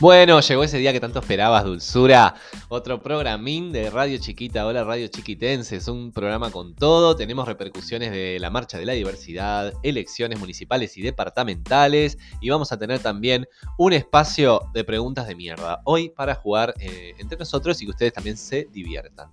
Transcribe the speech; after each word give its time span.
Bueno, 0.00 0.40
llegó 0.40 0.64
ese 0.64 0.78
día 0.78 0.94
que 0.94 1.00
tanto 1.00 1.18
esperabas, 1.18 1.62
Dulzura. 1.62 2.34
Otro 2.70 3.02
programín 3.02 3.70
de 3.70 3.90
Radio 3.90 4.16
Chiquita. 4.16 4.66
Hola, 4.66 4.82
Radio 4.82 5.08
Chiquitense. 5.08 5.76
Es 5.76 5.88
un 5.88 6.10
programa 6.10 6.50
con 6.50 6.74
todo. 6.74 7.14
Tenemos 7.14 7.46
repercusiones 7.46 8.10
de 8.10 8.38
la 8.40 8.48
Marcha 8.48 8.78
de 8.78 8.86
la 8.86 8.94
Diversidad, 8.94 9.74
elecciones 9.82 10.40
municipales 10.40 10.96
y 10.96 11.02
departamentales. 11.02 12.16
Y 12.40 12.48
vamos 12.48 12.72
a 12.72 12.78
tener 12.78 13.00
también 13.00 13.46
un 13.76 13.92
espacio 13.92 14.62
de 14.72 14.84
preguntas 14.84 15.28
de 15.28 15.34
mierda. 15.34 15.82
Hoy 15.84 16.08
para 16.08 16.34
jugar 16.34 16.72
eh, 16.80 17.12
entre 17.18 17.36
nosotros 17.36 17.82
y 17.82 17.84
que 17.84 17.90
ustedes 17.90 18.14
también 18.14 18.38
se 18.38 18.68
diviertan. 18.72 19.30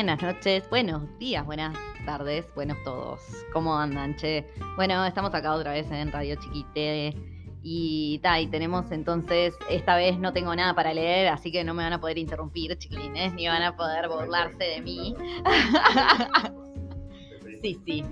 Buenas 0.00 0.22
noches, 0.22 0.70
buenos 0.70 1.18
días, 1.18 1.44
buenas 1.44 1.76
tardes, 2.06 2.46
buenos 2.54 2.82
todos. 2.84 3.20
¿Cómo 3.52 3.76
andan, 3.76 4.16
che? 4.16 4.46
Bueno, 4.76 5.04
estamos 5.04 5.34
acá 5.34 5.52
otra 5.52 5.72
vez 5.72 5.90
en 5.90 6.10
Radio 6.10 6.36
Chiquite 6.36 7.14
y, 7.62 8.18
ta, 8.22 8.40
y 8.40 8.46
tenemos 8.46 8.90
entonces, 8.92 9.52
esta 9.68 9.96
vez 9.96 10.18
no 10.18 10.32
tengo 10.32 10.56
nada 10.56 10.74
para 10.74 10.94
leer, 10.94 11.28
así 11.28 11.52
que 11.52 11.64
no 11.64 11.74
me 11.74 11.82
van 11.82 11.92
a 11.92 12.00
poder 12.00 12.16
interrumpir, 12.16 12.78
chiquilines, 12.78 13.34
ni 13.34 13.46
van 13.46 13.62
a 13.62 13.76
poder 13.76 14.08
burlarse 14.08 14.64
de 14.64 14.80
mí. 14.80 15.14
sí, 17.62 17.78
sí. 17.84 18.02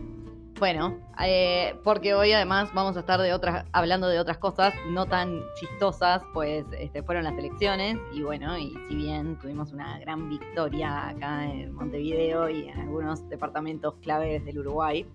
Bueno, 0.58 0.98
eh, 1.24 1.76
porque 1.84 2.14
hoy 2.14 2.33
además 2.33 2.70
vamos 2.74 2.96
a 2.96 3.00
estar 3.00 3.20
de 3.20 3.33
otras, 3.33 3.64
hablando 3.70 4.08
de 4.08 4.19
otras 4.19 4.38
cosas 4.38 4.74
no 4.91 5.06
tan 5.06 5.41
chistosas, 5.55 6.20
pues 6.34 6.66
este, 6.77 7.05
fueron 7.05 7.22
las 7.22 7.38
elecciones 7.38 7.96
y 8.12 8.22
bueno, 8.22 8.58
y 8.58 8.74
si 8.88 8.96
bien 8.96 9.38
tuvimos 9.38 9.72
una 9.72 10.00
gran 10.00 10.28
victoria 10.28 11.10
acá 11.10 11.44
en 11.44 11.72
Montevideo 11.72 12.50
y 12.50 12.68
en 12.68 12.80
algunos 12.80 13.28
departamentos 13.28 13.94
claves 14.02 14.44
del 14.44 14.58
Uruguay, 14.58 15.06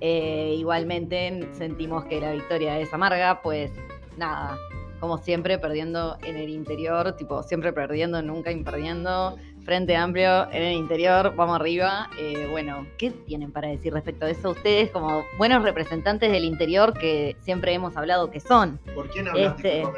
eh, 0.00 0.54
igualmente 0.56 1.48
sentimos 1.54 2.04
que 2.04 2.20
la 2.20 2.30
victoria 2.30 2.78
es 2.78 2.94
amarga, 2.94 3.42
pues 3.42 3.72
nada, 4.16 4.56
como 5.00 5.18
siempre 5.18 5.58
perdiendo 5.58 6.16
en 6.22 6.36
el 6.36 6.48
interior, 6.48 7.16
tipo 7.16 7.42
siempre 7.42 7.72
perdiendo, 7.72 8.22
nunca 8.22 8.52
imperdiendo 8.52 9.36
Frente 9.66 9.96
Amplio 9.96 10.48
en 10.52 10.62
el 10.62 10.74
interior, 10.74 11.34
vamos 11.34 11.56
arriba. 11.56 12.08
Eh, 12.20 12.46
bueno, 12.48 12.86
¿qué 12.98 13.10
tienen 13.10 13.50
para 13.50 13.66
decir 13.66 13.92
respecto 13.92 14.24
a 14.24 14.30
eso 14.30 14.50
ustedes 14.50 14.90
como 14.92 15.24
buenos 15.38 15.64
representantes 15.64 16.30
del 16.30 16.44
interior 16.44 16.94
que 16.94 17.36
siempre 17.40 17.74
hemos 17.74 17.96
hablado 17.96 18.30
que 18.30 18.38
son? 18.38 18.78
¿Por 18.94 19.10
quién 19.10 19.26
hablaste? 19.26 19.82
Este, 19.82 19.92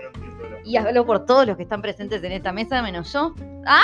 y 0.64 0.78
hablo 0.78 1.04
por 1.04 1.26
todos 1.26 1.46
los 1.46 1.58
que 1.58 1.64
están 1.64 1.82
presentes 1.82 2.24
en 2.24 2.32
esta 2.32 2.50
mesa, 2.50 2.80
menos 2.80 3.12
yo. 3.12 3.34
¡Ah! 3.66 3.82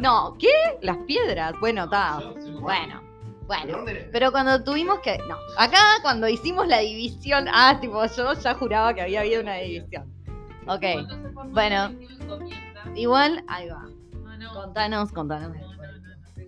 No, 0.00 0.34
¿qué? 0.38 0.48
Las 0.80 0.96
piedras. 1.06 1.52
Bueno, 1.60 1.84
está. 1.84 2.20
Bueno. 2.60 3.02
Bueno, 3.46 3.84
pero 4.10 4.32
cuando 4.32 4.64
tuvimos 4.64 5.00
que. 5.00 5.18
No, 5.28 5.36
acá 5.58 5.80
cuando 6.00 6.26
hicimos 6.28 6.66
la 6.66 6.78
división. 6.78 7.46
Ah, 7.52 7.76
tipo, 7.78 8.02
yo 8.06 8.32
ya 8.32 8.54
juraba 8.54 8.94
que 8.94 9.02
había 9.02 9.20
habido 9.20 9.42
una 9.42 9.56
división. 9.56 10.10
Ok, 10.66 10.84
bueno. 11.50 11.90
Igual, 12.94 13.44
ahí 13.48 13.68
va. 13.68 13.89
Contanos, 14.48 15.12
contanos. 15.12 15.56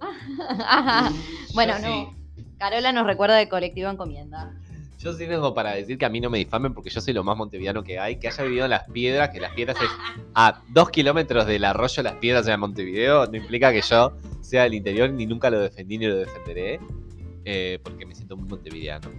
bueno, 1.54 1.78
no. 1.78 2.14
Carola 2.58 2.92
nos 2.92 3.06
recuerda 3.06 3.36
de 3.36 3.48
Colectivo 3.48 3.90
Encomienda. 3.90 4.52
Yo 4.98 5.12
sí 5.12 5.26
tengo 5.26 5.52
para 5.52 5.74
decir 5.74 5.98
que 5.98 6.04
a 6.04 6.08
mí 6.08 6.20
no 6.20 6.30
me 6.30 6.38
difamen 6.38 6.74
porque 6.74 6.88
yo 6.88 7.00
soy 7.00 7.12
lo 7.12 7.24
más 7.24 7.36
montevideano 7.36 7.82
que 7.82 7.98
hay, 7.98 8.20
que 8.20 8.28
haya 8.28 8.44
vivido 8.44 8.64
en 8.66 8.70
Las 8.70 8.88
Piedras, 8.88 9.30
que 9.30 9.40
Las 9.40 9.52
Piedras 9.52 9.76
es 9.82 9.90
a 10.34 10.62
dos 10.68 10.90
kilómetros 10.90 11.44
del 11.46 11.64
arroyo 11.64 12.04
Las 12.04 12.14
Piedras 12.14 12.46
en 12.46 12.60
Montevideo, 12.60 13.26
no 13.26 13.36
implica 13.36 13.72
que 13.72 13.82
yo 13.82 14.12
sea 14.40 14.62
del 14.62 14.74
interior, 14.74 15.10
ni 15.10 15.26
nunca 15.26 15.50
lo 15.50 15.58
defendí 15.58 15.98
ni 15.98 16.06
lo 16.06 16.16
defenderé, 16.18 16.78
eh, 17.44 17.80
porque 17.82 18.06
me 18.06 18.14
siento 18.14 18.36
muy 18.36 18.48
montevideano. 18.48 19.10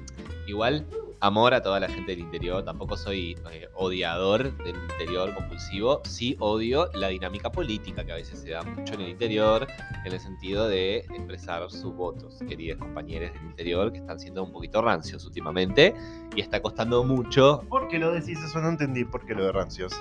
Igual, 0.48 0.86
amor 1.24 1.54
a 1.54 1.62
toda 1.62 1.80
la 1.80 1.88
gente 1.88 2.12
del 2.12 2.20
interior. 2.20 2.64
Tampoco 2.66 2.98
soy 2.98 3.38
eh, 3.52 3.70
odiador 3.74 4.56
del 4.58 4.76
interior 4.76 5.34
compulsivo. 5.34 6.02
Sí 6.04 6.36
odio 6.40 6.90
la 6.94 7.08
dinámica 7.08 7.50
política 7.50 8.04
que 8.04 8.12
a 8.12 8.16
veces 8.16 8.42
se 8.42 8.52
da 8.52 8.62
mucho 8.62 8.96
en 8.96 9.02
el 9.02 9.10
interior, 9.10 9.66
en 10.06 10.12
el 10.12 10.20
sentido 10.20 10.68
de 10.68 10.98
expresar 10.98 11.72
sus 11.72 11.96
votos. 11.96 12.40
Queridos 12.48 12.78
compañeros 12.78 13.32
del 13.34 13.44
interior 13.44 13.94
que 13.94 14.00
están 14.00 14.20
siendo 14.20 14.44
un 14.44 14.52
poquito 14.52 14.82
rancios 14.82 15.26
últimamente 15.26 15.96
y 16.36 16.42
está 16.42 16.62
costando 16.62 17.06
mucho. 17.06 17.64
¿Por 17.70 17.88
qué 17.88 18.00
lo 18.00 18.12
decís 18.12 18.44
eso? 18.44 18.60
No 18.60 18.68
entendí 18.68 19.06
por 19.06 19.26
qué 19.26 19.34
lo 19.34 19.46
de 19.46 19.54
rancios. 19.54 19.94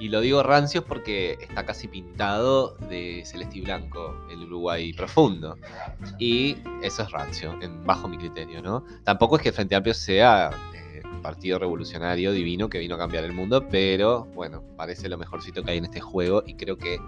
Y 0.00 0.08
lo 0.08 0.20
digo 0.20 0.42
rancios 0.42 0.84
porque 0.84 1.38
está 1.40 1.64
casi 1.64 1.88
pintado 1.88 2.76
de 2.88 3.22
celeste 3.24 3.58
y 3.58 3.60
blanco 3.62 4.14
el 4.30 4.42
Uruguay 4.42 4.92
profundo. 4.92 5.56
Y 6.18 6.56
eso 6.82 7.02
es 7.02 7.10
rancio, 7.10 7.56
en, 7.60 7.84
bajo 7.84 8.08
mi 8.08 8.18
criterio, 8.18 8.60
¿no? 8.60 8.84
Tampoco 9.04 9.36
es 9.36 9.42
que 9.42 9.52
Frente 9.52 9.76
Amplio 9.76 9.94
sea 9.94 10.50
eh, 10.74 11.02
partido 11.22 11.58
revolucionario 11.58 12.32
divino 12.32 12.68
que 12.68 12.78
vino 12.78 12.96
a 12.96 12.98
cambiar 12.98 13.24
el 13.24 13.32
mundo, 13.32 13.68
pero 13.68 14.24
bueno, 14.34 14.62
parece 14.76 15.08
lo 15.08 15.16
mejorcito 15.16 15.62
que 15.62 15.70
hay 15.70 15.78
en 15.78 15.84
este 15.84 16.00
juego 16.00 16.42
y 16.44 16.54
creo 16.54 16.76
que 16.76 16.98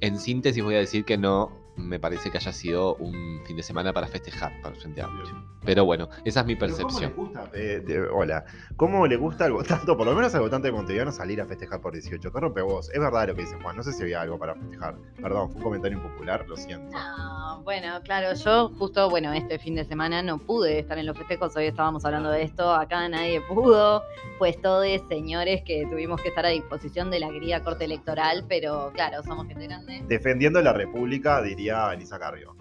en 0.00 0.18
síntesis 0.18 0.62
voy 0.62 0.74
a 0.74 0.78
decir 0.78 1.04
que 1.04 1.16
no 1.16 1.63
me 1.76 1.98
parece 1.98 2.30
que 2.30 2.38
haya 2.38 2.52
sido 2.52 2.94
un 2.96 3.42
fin 3.44 3.56
de 3.56 3.62
semana 3.62 3.92
para 3.92 4.06
festejar 4.06 4.52
para 4.60 4.74
el 4.74 4.80
Frente 4.80 5.02
Amplio. 5.02 5.54
Pero 5.64 5.84
bueno, 5.84 6.08
esa 6.24 6.40
es 6.40 6.46
mi 6.46 6.56
percepción. 6.56 7.12
¿Cómo 7.12 7.30
le 7.32 7.40
gusta, 7.40 7.50
eh, 7.54 8.06
hola, 8.12 8.44
¿cómo 8.76 9.06
le 9.06 9.16
gusta 9.16 9.46
al 9.46 9.52
votante, 9.52 9.86
por 9.86 10.06
lo 10.06 10.14
menos 10.14 10.34
al 10.34 10.42
votante 10.42 10.68
de 10.68 10.72
Montevideo, 10.72 11.10
salir 11.10 11.40
a 11.40 11.46
festejar 11.46 11.80
por 11.80 11.92
18? 11.94 12.30
Te 12.30 12.40
rompe 12.40 12.60
vos. 12.62 12.90
Es 12.90 13.00
verdad 13.00 13.28
lo 13.28 13.34
que 13.34 13.42
dice 13.42 13.56
Juan, 13.62 13.76
no 13.76 13.82
sé 13.82 13.92
si 13.92 14.02
había 14.02 14.20
algo 14.20 14.38
para 14.38 14.54
festejar. 14.54 14.96
Perdón, 15.20 15.48
fue 15.50 15.56
un 15.58 15.62
comentario 15.62 15.98
impopular, 15.98 16.46
lo 16.46 16.56
siento. 16.56 16.96
No, 16.96 17.62
bueno, 17.64 18.00
claro, 18.02 18.34
yo 18.34 18.70
justo, 18.78 19.08
bueno, 19.08 19.32
este 19.32 19.58
fin 19.58 19.74
de 19.74 19.84
semana 19.84 20.22
no 20.22 20.38
pude 20.38 20.78
estar 20.78 20.98
en 20.98 21.06
los 21.06 21.16
festejos, 21.16 21.56
hoy 21.56 21.66
estábamos 21.66 22.04
hablando 22.04 22.30
de 22.30 22.42
esto, 22.42 22.72
acá 22.74 23.08
nadie 23.08 23.40
pudo, 23.40 24.02
pues 24.38 24.60
todos 24.60 24.84
señores 25.08 25.62
que 25.64 25.86
tuvimos 25.90 26.20
que 26.20 26.28
estar 26.28 26.44
a 26.44 26.50
disposición 26.50 27.10
de 27.10 27.20
la 27.20 27.30
querida 27.30 27.62
corte 27.62 27.84
electoral, 27.84 28.44
pero 28.48 28.90
claro, 28.94 29.22
somos 29.22 29.46
gente 29.46 29.66
grande. 29.66 30.02
Defendiendo 30.08 30.60
la 30.60 30.72
República, 30.72 31.40
diría 31.40 31.63
Elisa 31.70 32.18
Carrió. 32.18 32.54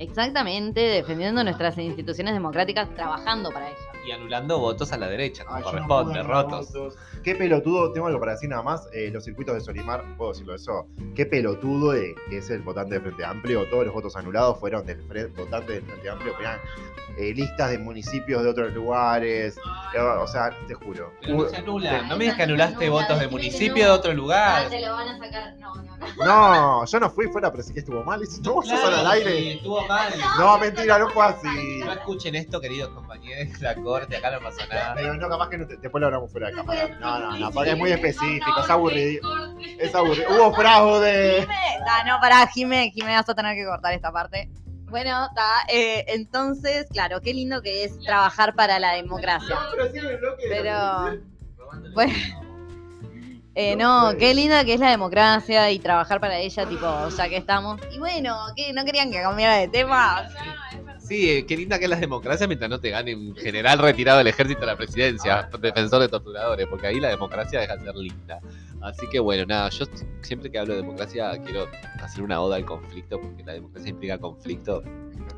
Exactamente, 0.00 0.80
defendiendo 0.80 1.44
nuestras 1.44 1.76
instituciones 1.76 2.32
democráticas, 2.32 2.88
trabajando 2.94 3.50
para 3.50 3.68
ello. 3.68 3.76
Y 4.06 4.12
anulando 4.12 4.58
votos 4.58 4.92
a 4.92 4.96
la 4.96 5.08
derecha, 5.08 5.44
como 5.44 5.60
corresponde, 5.60 6.22
rotos. 6.22 6.96
Qué 7.22 7.34
pelotudo, 7.34 7.92
tengo 7.92 8.06
algo 8.06 8.18
para 8.18 8.32
decir 8.32 8.48
nada 8.48 8.62
más, 8.62 8.88
eh, 8.94 9.10
los 9.12 9.24
circuitos 9.24 9.54
de 9.56 9.60
Solimar, 9.60 10.02
puedo 10.16 10.32
decirlo 10.32 10.54
eso, 10.54 10.86
qué 11.14 11.26
pelotudo 11.26 11.92
de, 11.92 12.14
que 12.30 12.38
es 12.38 12.48
el 12.48 12.62
votante 12.62 12.94
del 12.94 13.02
Frente 13.02 13.26
Amplio, 13.26 13.68
todos 13.68 13.84
los 13.84 13.92
votos 13.92 14.16
anulados 14.16 14.58
fueron 14.58 14.86
del 14.86 15.02
votante 15.36 15.74
del 15.74 15.82
Frente 15.82 16.08
Amplio, 16.08 16.34
eh, 17.18 17.34
listas 17.34 17.70
de 17.70 17.78
municipios 17.78 18.42
de 18.42 18.48
otros 18.48 18.72
lugares. 18.72 19.58
o 20.18 20.26
sea, 20.26 20.56
te 20.66 20.72
juro. 20.72 21.12
no 21.28 21.46
se 21.46 21.56
anulan. 21.56 22.08
No 22.08 22.16
me 22.16 22.24
digas 22.24 22.38
que 22.38 22.44
anulaste 22.44 22.88
votos 22.88 23.20
de 23.20 23.28
municipio 23.28 23.84
de 23.84 23.90
otro 23.90 24.14
lugar. 24.14 24.64
Ah, 24.64 24.70
te 24.70 24.80
lo 24.80 24.94
van 24.94 25.08
a 25.08 25.18
sacar. 25.18 25.56
No, 25.58 25.74
no, 25.74 25.89
no. 26.16 26.24
No, 26.24 26.86
yo 26.86 27.00
no 27.00 27.10
fui 27.10 27.26
fuera, 27.28 27.50
pero 27.50 27.62
sí 27.62 27.72
que 27.72 27.80
estuvo 27.80 28.02
mal. 28.02 28.20
No, 28.42 28.54
vos 28.54 28.64
claro, 28.64 28.96
al 28.96 29.06
aire. 29.12 29.54
estuvo 29.54 29.86
mal. 29.86 30.12
No, 30.38 30.58
mentira, 30.58 30.98
no 30.98 31.08
fue 31.10 31.24
así. 31.26 31.80
No 31.84 31.92
escuchen 31.92 32.34
esto, 32.34 32.60
queridos 32.60 32.90
compañeros. 32.90 33.60
La 33.60 33.74
corte, 33.74 34.16
acá 34.16 34.30
no 34.30 34.40
pasa 34.40 34.66
nada. 34.66 34.94
Pero 34.94 35.14
no, 35.14 35.28
capaz 35.28 35.48
que 35.48 35.58
no 35.58 35.66
te, 35.66 35.76
después 35.76 36.00
lo 36.00 36.06
hablamos 36.06 36.30
fuera 36.30 36.48
de 36.48 36.54
cámara. 36.54 36.88
No, 37.00 37.18
no, 37.18 37.38
no, 37.38 37.50
porque 37.50 37.70
es 37.70 37.78
muy 37.78 37.90
específico, 37.90 38.60
es 38.62 38.70
aburrido. 38.70 39.28
Es 39.78 39.94
aburrido. 39.94 40.28
Hubo 40.30 40.54
fraude. 40.54 41.46
Ah, 41.88 42.04
no, 42.06 42.20
pará, 42.20 42.46
Jimé, 42.46 42.90
Jimé, 42.94 43.14
vas 43.14 43.28
a 43.28 43.34
tener 43.34 43.56
que 43.56 43.64
cortar 43.64 43.92
esta 43.94 44.12
parte. 44.12 44.50
Bueno, 44.90 45.26
está. 45.26 45.62
Eh, 45.68 46.04
entonces, 46.08 46.86
claro, 46.90 47.20
qué 47.20 47.32
lindo 47.32 47.62
que 47.62 47.84
es 47.84 47.98
trabajar 48.00 48.54
para 48.54 48.78
la 48.78 48.92
democracia. 48.94 49.56
Pero. 50.48 51.20
Bueno. 51.94 52.49
Eh, 53.62 53.76
no, 53.76 54.16
qué 54.18 54.32
linda 54.32 54.64
que 54.64 54.72
es 54.72 54.80
la 54.80 54.88
democracia 54.88 55.70
y 55.70 55.78
trabajar 55.78 56.18
para 56.18 56.38
ella, 56.38 56.66
tipo, 56.66 57.08
ya 57.14 57.28
que 57.28 57.36
estamos. 57.36 57.78
Y 57.92 57.98
bueno, 57.98 58.34
¿qué? 58.56 58.72
¿No 58.72 58.86
querían 58.86 59.10
que 59.10 59.20
cambiara 59.20 59.56
de 59.56 59.68
tema? 59.68 60.26
Sí, 60.98 61.28
eh, 61.28 61.44
qué 61.44 61.58
linda 61.58 61.78
que 61.78 61.84
es 61.84 61.90
la 61.90 61.96
democracia 61.96 62.46
mientras 62.46 62.70
no 62.70 62.80
te 62.80 62.88
gane 62.88 63.14
un 63.14 63.36
general 63.36 63.78
retirado 63.78 64.16
del 64.16 64.28
ejército 64.28 64.62
a 64.62 64.66
la 64.66 64.76
presidencia, 64.76 65.50
defensor 65.60 66.00
de 66.00 66.08
torturadores, 66.08 66.66
porque 66.68 66.86
ahí 66.86 67.00
la 67.00 67.08
democracia 67.08 67.60
deja 67.60 67.76
de 67.76 67.84
ser 67.84 67.96
linda. 67.96 68.40
Así 68.80 69.06
que 69.08 69.20
bueno, 69.20 69.44
nada, 69.44 69.68
yo 69.68 69.84
siempre 70.22 70.50
que 70.50 70.58
hablo 70.58 70.72
de 70.72 70.80
democracia 70.80 71.32
quiero 71.44 71.68
hacer 72.02 72.22
una 72.22 72.40
oda 72.40 72.56
al 72.56 72.64
conflicto, 72.64 73.20
porque 73.20 73.44
la 73.44 73.52
democracia 73.52 73.90
implica 73.90 74.16
conflicto. 74.16 74.82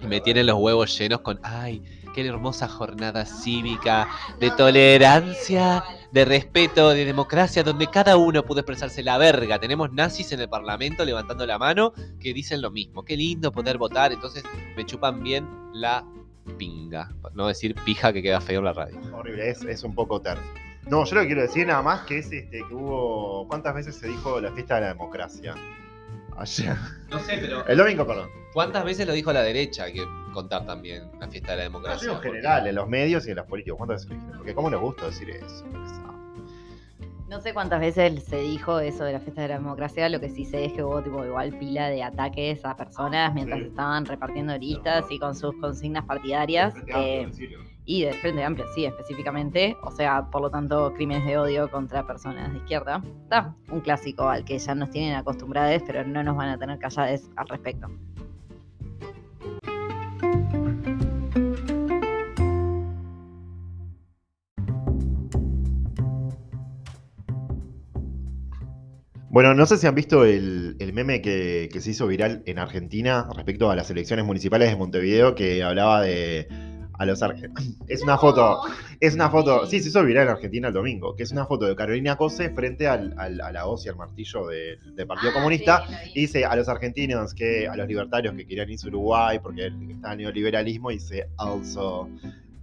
Y 0.02 0.06
me 0.06 0.20
tienen 0.20 0.46
los 0.46 0.56
huevos 0.56 0.98
llenos 0.98 1.20
con, 1.20 1.38
ay, 1.42 1.82
qué 2.12 2.26
hermosa 2.26 2.68
jornada 2.68 3.24
cívica, 3.24 4.08
de 4.38 4.50
tolerancia, 4.50 5.84
de 6.12 6.24
respeto, 6.24 6.90
de 6.90 7.04
democracia, 7.04 7.62
donde 7.62 7.86
cada 7.86 8.16
uno 8.16 8.42
puede 8.44 8.60
expresarse 8.60 9.02
la 9.02 9.18
verga. 9.18 9.58
Tenemos 9.58 9.92
nazis 9.92 10.32
en 10.32 10.40
el 10.40 10.48
parlamento 10.48 11.04
levantando 11.04 11.46
la 11.46 11.58
mano 11.58 11.92
que 12.20 12.34
dicen 12.34 12.60
lo 12.60 12.70
mismo. 12.70 13.04
Qué 13.04 13.16
lindo 13.16 13.52
poder 13.52 13.78
votar, 13.78 14.12
entonces 14.12 14.44
me 14.76 14.84
chupan 14.84 15.22
bien 15.22 15.48
la 15.72 16.04
pinga. 16.58 17.10
No 17.34 17.46
decir 17.46 17.74
pija 17.84 18.12
que 18.12 18.22
queda 18.22 18.40
feo 18.40 18.58
en 18.58 18.64
la 18.66 18.72
radio. 18.72 18.98
Horrible, 19.12 19.50
es, 19.50 19.84
un 19.84 19.94
poco 19.94 20.20
tercio. 20.20 20.44
No, 20.88 21.04
yo 21.04 21.14
lo 21.14 21.20
que 21.22 21.28
quiero 21.28 21.42
decir 21.42 21.66
nada 21.66 21.82
más 21.82 22.00
que 22.02 22.18
es 22.18 22.32
este, 22.32 22.58
que 22.68 22.74
hubo. 22.74 23.46
¿Cuántas 23.48 23.74
veces 23.74 23.94
se 23.94 24.08
dijo 24.08 24.40
la 24.40 24.50
fiesta 24.52 24.76
de 24.76 24.80
la 24.82 24.88
democracia? 24.88 25.54
Ayer. 26.36 26.76
No 27.10 27.18
sé, 27.20 27.38
pero 27.40 27.66
El 27.66 27.76
domingo, 27.78 28.06
perdón. 28.06 28.28
¿cuántas 28.52 28.84
veces 28.84 29.06
lo 29.06 29.12
dijo 29.12 29.32
la 29.32 29.42
derecha? 29.42 29.84
Hay 29.84 29.94
que 29.94 30.04
contar 30.32 30.64
también 30.66 31.10
la 31.20 31.28
fiesta 31.28 31.52
de 31.52 31.58
la 31.58 31.64
No, 31.64 31.70
democracia. 31.70 32.08
digo 32.08 32.16
en 32.16 32.22
general, 32.22 32.66
en 32.66 32.74
los 32.74 32.88
medios 32.88 33.26
y 33.26 33.30
en 33.30 33.36
los 33.36 33.46
políticos. 33.46 33.76
¿Cuántas 33.78 34.06
veces 34.06 34.10
lo 34.10 34.16
dijeron? 34.16 34.38
Porque 34.38 34.54
cómo 34.54 34.70
les 34.70 34.80
gusta 34.80 35.06
decir 35.06 35.30
eso. 35.30 35.64
No 37.32 37.40
sé 37.40 37.54
cuántas 37.54 37.80
veces 37.80 38.22
se 38.24 38.36
dijo 38.42 38.78
eso 38.78 39.04
de 39.04 39.14
la 39.14 39.18
fiesta 39.18 39.40
de 39.40 39.48
la 39.48 39.54
democracia, 39.54 40.06
lo 40.10 40.20
que 40.20 40.28
sí 40.28 40.44
sé 40.44 40.66
es 40.66 40.74
que 40.74 40.84
hubo 40.84 41.02
tipo 41.02 41.24
igual 41.24 41.50
pila 41.58 41.88
de 41.88 42.02
ataques 42.02 42.62
a 42.62 42.76
personas 42.76 43.32
mientras 43.32 43.58
Sí. 43.58 43.66
estaban 43.68 44.04
repartiendo 44.04 44.54
listas 44.58 45.06
y 45.10 45.18
con 45.18 45.34
sus 45.34 45.54
consignas 45.56 46.04
partidarias. 46.04 46.74
eh, 46.94 47.26
y 47.86 48.02
del 48.04 48.14
Frente 48.16 48.44
Amplio, 48.44 48.66
sí, 48.74 48.84
específicamente. 48.84 49.76
O 49.82 49.90
sea, 49.90 50.26
por 50.30 50.42
lo 50.42 50.50
tanto, 50.50 50.92
crímenes 50.92 51.24
de 51.26 51.38
odio 51.38 51.70
contra 51.70 52.06
personas 52.06 52.52
de 52.52 52.58
izquierda. 52.58 53.02
Está 53.22 53.56
un 53.70 53.80
clásico 53.80 54.28
al 54.28 54.44
que 54.44 54.58
ya 54.58 54.74
nos 54.74 54.90
tienen 54.90 55.14
acostumbrados, 55.14 55.82
pero 55.86 56.04
no 56.04 56.22
nos 56.22 56.36
van 56.36 56.50
a 56.50 56.58
tener 56.58 56.78
callades 56.78 57.30
al 57.36 57.48
respecto. 57.48 57.88
Bueno, 69.32 69.54
no 69.54 69.64
sé 69.64 69.78
si 69.78 69.86
han 69.86 69.94
visto 69.94 70.26
el, 70.26 70.76
el 70.78 70.92
meme 70.92 71.22
que, 71.22 71.70
que 71.72 71.80
se 71.80 71.92
hizo 71.92 72.06
viral 72.06 72.42
en 72.44 72.58
Argentina 72.58 73.26
respecto 73.34 73.70
a 73.70 73.76
las 73.76 73.88
elecciones 73.90 74.26
municipales 74.26 74.68
de 74.68 74.76
Montevideo 74.76 75.34
que 75.34 75.62
hablaba 75.62 76.02
de 76.02 76.46
a 76.98 77.06
los 77.06 77.22
argentinos. 77.22 77.64
Es 77.88 78.02
una 78.02 78.18
foto, 78.18 78.60
es 79.00 79.14
una 79.14 79.30
foto, 79.30 79.66
sí, 79.66 79.80
se 79.80 79.88
hizo 79.88 80.04
viral 80.04 80.24
en 80.24 80.28
Argentina 80.34 80.68
el 80.68 80.74
domingo, 80.74 81.16
que 81.16 81.22
es 81.22 81.32
una 81.32 81.46
foto 81.46 81.64
de 81.64 81.74
Carolina 81.74 82.16
Cose 82.16 82.50
frente 82.50 82.86
al, 82.86 83.14
al- 83.18 83.40
a 83.40 83.50
la 83.52 83.66
hoz 83.66 83.86
y 83.86 83.88
al 83.88 83.96
martillo 83.96 84.46
del, 84.48 84.78
Partido 85.06 85.32
Comunista. 85.32 85.82
Y 86.14 86.20
dice 86.20 86.44
a 86.44 86.54
los 86.54 86.68
argentinos 86.68 87.32
que, 87.34 87.66
a 87.66 87.74
los 87.74 87.88
libertarios 87.88 88.34
que 88.34 88.46
querían 88.46 88.68
irse 88.70 88.86
a 88.86 88.90
Uruguay 88.90 89.38
porque 89.42 89.68
está 89.90 90.12
el 90.12 90.18
neoliberalismo, 90.18 90.90
y 90.90 90.94
dice 90.94 91.26
also. 91.38 92.08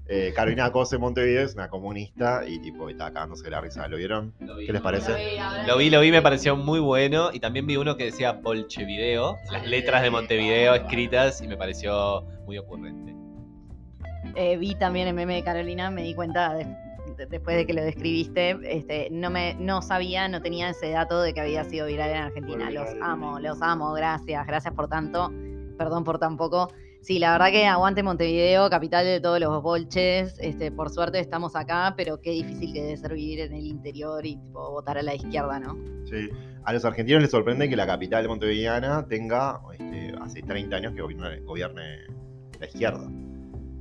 Eh, 0.09 0.33
Carolina 0.35 0.71
Cose 0.71 0.97
Montevideo 0.97 1.43
es 1.45 1.53
una 1.53 1.69
comunista 1.69 2.41
y 2.47 2.59
tipo 2.59 2.89
está 2.89 3.13
cagándose 3.13 3.43
de 3.43 3.51
la 3.51 3.61
risa. 3.61 3.87
¿Lo 3.87 3.97
vieron? 3.97 4.33
Lo 4.39 4.55
vi. 4.57 4.65
¿Qué 4.65 4.73
les 4.73 4.81
parece? 4.81 5.37
Lo 5.67 5.77
vi, 5.77 5.89
lo 5.91 6.01
vi, 6.01 6.11
me 6.11 6.21
pareció 6.21 6.55
muy 6.55 6.79
bueno. 6.79 7.29
Y 7.31 7.39
también 7.39 7.67
vi 7.67 7.77
uno 7.77 7.95
que 7.95 8.05
decía 8.05 8.31
Bolchevideo, 8.33 9.37
las 9.51 9.67
letras 9.67 10.01
de 10.01 10.09
Montevideo 10.09 10.73
escritas, 10.75 11.41
y 11.41 11.47
me 11.47 11.55
pareció 11.57 12.23
muy 12.45 12.57
ocurrente. 12.57 13.13
Eh, 14.35 14.57
vi 14.57 14.75
también 14.75 15.07
el 15.07 15.13
meme 15.13 15.35
de 15.35 15.43
Carolina, 15.43 15.89
me 15.91 16.03
di 16.03 16.13
cuenta 16.13 16.53
de- 16.55 16.65
de- 17.17 17.25
después 17.25 17.55
de 17.55 17.65
que 17.65 17.73
lo 17.73 17.83
describiste, 17.83 18.57
este, 18.63 19.09
no 19.11 19.29
me 19.29 19.55
no 19.55 19.81
sabía, 19.81 20.27
no 20.27 20.41
tenía 20.41 20.69
ese 20.69 20.91
dato 20.91 21.21
de 21.21 21.33
que 21.33 21.41
había 21.41 21.63
sido 21.65 21.87
viral 21.87 22.09
en 22.11 22.17
Argentina. 22.17 22.69
Los 22.71 22.87
amo, 23.01 23.39
los 23.39 23.61
amo, 23.61 23.93
gracias, 23.93 24.45
gracias 24.47 24.73
por 24.73 24.87
tanto, 24.87 25.31
perdón 25.77 26.03
por 26.03 26.19
tan 26.19 26.37
poco. 26.37 26.71
Sí, 27.01 27.17
la 27.17 27.31
verdad 27.31 27.49
que 27.51 27.65
aguante 27.65 28.03
Montevideo, 28.03 28.69
capital 28.69 29.05
de 29.05 29.19
todos 29.21 29.39
los 29.39 29.63
bolches. 29.63 30.37
Este, 30.39 30.71
por 30.71 30.89
suerte 30.89 31.19
estamos 31.19 31.55
acá, 31.55 31.93
pero 31.95 32.19
qué 32.21 32.31
difícil 32.31 32.73
que 32.73 32.81
debe 32.81 32.97
ser 32.97 33.13
vivir 33.13 33.39
en 33.39 33.53
el 33.53 33.65
interior 33.65 34.25
y 34.25 34.35
tipo, 34.35 34.71
votar 34.71 34.97
a 34.97 35.01
la 35.01 35.15
izquierda, 35.15 35.59
¿no? 35.59 35.77
Sí. 36.05 36.29
A 36.65 36.73
los 36.73 36.83
argentinos 36.85 37.21
les 37.21 37.31
sorprende 37.31 37.69
que 37.69 37.75
la 37.77 37.87
capital 37.87 38.27
montevideana 38.27 39.05
tenga 39.07 39.61
este, 39.71 40.13
hace 40.21 40.41
30 40.41 40.75
años 40.75 40.93
que 40.93 41.01
gobierne, 41.01 41.39
gobierne 41.41 41.99
la 42.59 42.65
izquierda. 42.67 43.09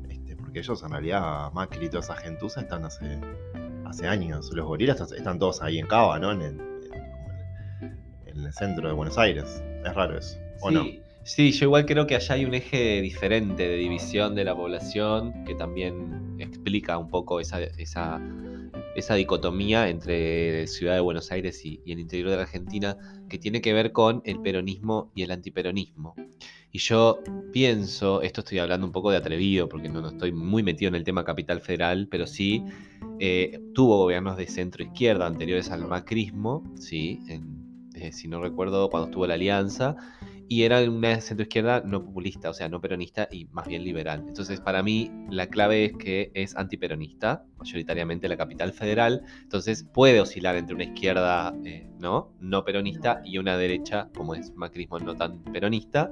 Este, 0.08 0.36
porque 0.36 0.60
ellos 0.60 0.80
en 0.84 0.90
realidad, 0.90 1.52
Macri 1.52 1.86
y 1.86 1.88
toda 1.88 2.00
esa 2.04 2.14
gentuza 2.16 2.60
están 2.60 2.84
hace, 2.84 3.18
hace 3.84 4.06
años. 4.06 4.50
Los 4.54 4.64
gorilas 4.64 5.00
están, 5.12 5.38
todos 5.40 5.60
ahí 5.60 5.78
en 5.80 5.86
Cava, 5.88 6.18
¿no? 6.20 6.30
En 6.32 6.40
el, 6.42 6.60
en- 8.26 8.52
centro 8.52 8.86
de 8.88 8.94
Buenos 8.94 9.18
Aires. 9.18 9.62
Es 9.84 9.94
raro 9.94 10.16
eso. 10.16 10.38
¿O 10.62 10.70
no? 10.70 10.84
Sí, 11.28 11.52
yo 11.52 11.66
igual 11.66 11.84
creo 11.84 12.06
que 12.06 12.16
allá 12.16 12.36
hay 12.36 12.46
un 12.46 12.54
eje 12.54 13.02
diferente 13.02 13.68
de 13.68 13.76
división 13.76 14.34
de 14.34 14.44
la 14.44 14.56
población 14.56 15.44
que 15.44 15.54
también 15.54 16.36
explica 16.38 16.96
un 16.96 17.10
poco 17.10 17.38
esa, 17.38 17.58
dicotomía 19.14 19.90
entre 19.90 20.66
Ciudad 20.66 20.94
de 20.94 21.00
Buenos 21.00 21.30
Aires 21.30 21.62
y, 21.66 21.82
el 21.84 21.98
interior 21.98 22.30
de 22.30 22.36
la 22.36 22.42
Argentina 22.44 22.96
que 23.28 23.36
tiene 23.36 23.60
que 23.60 23.74
ver 23.74 23.92
con 23.92 24.22
el 24.24 24.40
peronismo 24.40 25.12
y 25.14 25.22
el 25.22 25.30
antiperonismo. 25.30 26.14
Y 26.72 26.78
yo 26.78 27.22
pienso, 27.52 28.22
esto 28.22 28.40
estoy 28.40 28.60
hablando 28.60 28.86
un 28.86 28.92
poco 28.92 29.10
de 29.10 29.18
atrevido 29.18 29.68
porque 29.68 29.90
no, 29.90 30.00
no 30.00 30.08
estoy 30.08 30.32
muy 30.32 30.62
metido 30.62 30.88
en 30.88 30.94
el 30.94 31.04
tema 31.04 31.26
capital 31.26 31.60
federal, 31.60 32.08
pero 32.10 32.26
sí 32.26 32.64
eh, 33.18 33.60
tuvo 33.74 33.98
gobiernos 33.98 34.38
de 34.38 34.46
centro 34.46 34.82
izquierda 34.82 35.26
anteriores 35.26 35.70
al 35.72 35.86
macrismo, 35.86 36.64
sí, 36.76 37.20
en- 37.28 37.68
eh, 37.94 38.12
si 38.12 38.28
no 38.28 38.40
recuerdo 38.40 38.88
cuando 38.88 39.08
estuvo 39.08 39.26
la 39.26 39.34
alianza, 39.34 39.96
y 40.48 40.62
era 40.62 40.80
una 40.82 41.20
centro 41.20 41.42
izquierda 41.42 41.82
no 41.84 42.04
populista, 42.04 42.48
o 42.48 42.54
sea, 42.54 42.68
no 42.68 42.80
peronista 42.80 43.28
y 43.30 43.44
más 43.46 43.68
bien 43.68 43.84
liberal. 43.84 44.24
Entonces, 44.26 44.60
para 44.60 44.82
mí, 44.82 45.10
la 45.30 45.48
clave 45.48 45.84
es 45.84 45.92
que 45.92 46.30
es 46.34 46.56
antiperonista, 46.56 47.44
mayoritariamente 47.58 48.28
la 48.28 48.36
capital 48.36 48.72
federal, 48.72 49.22
entonces 49.42 49.84
puede 49.84 50.20
oscilar 50.20 50.56
entre 50.56 50.74
una 50.74 50.84
izquierda 50.84 51.54
eh, 51.64 51.86
¿no? 51.98 52.32
no 52.40 52.64
peronista 52.64 53.20
y 53.24 53.38
una 53.38 53.56
derecha, 53.58 54.08
como 54.14 54.34
es 54.34 54.54
macrismo, 54.54 54.98
no 54.98 55.14
tan 55.16 55.42
peronista, 55.44 56.10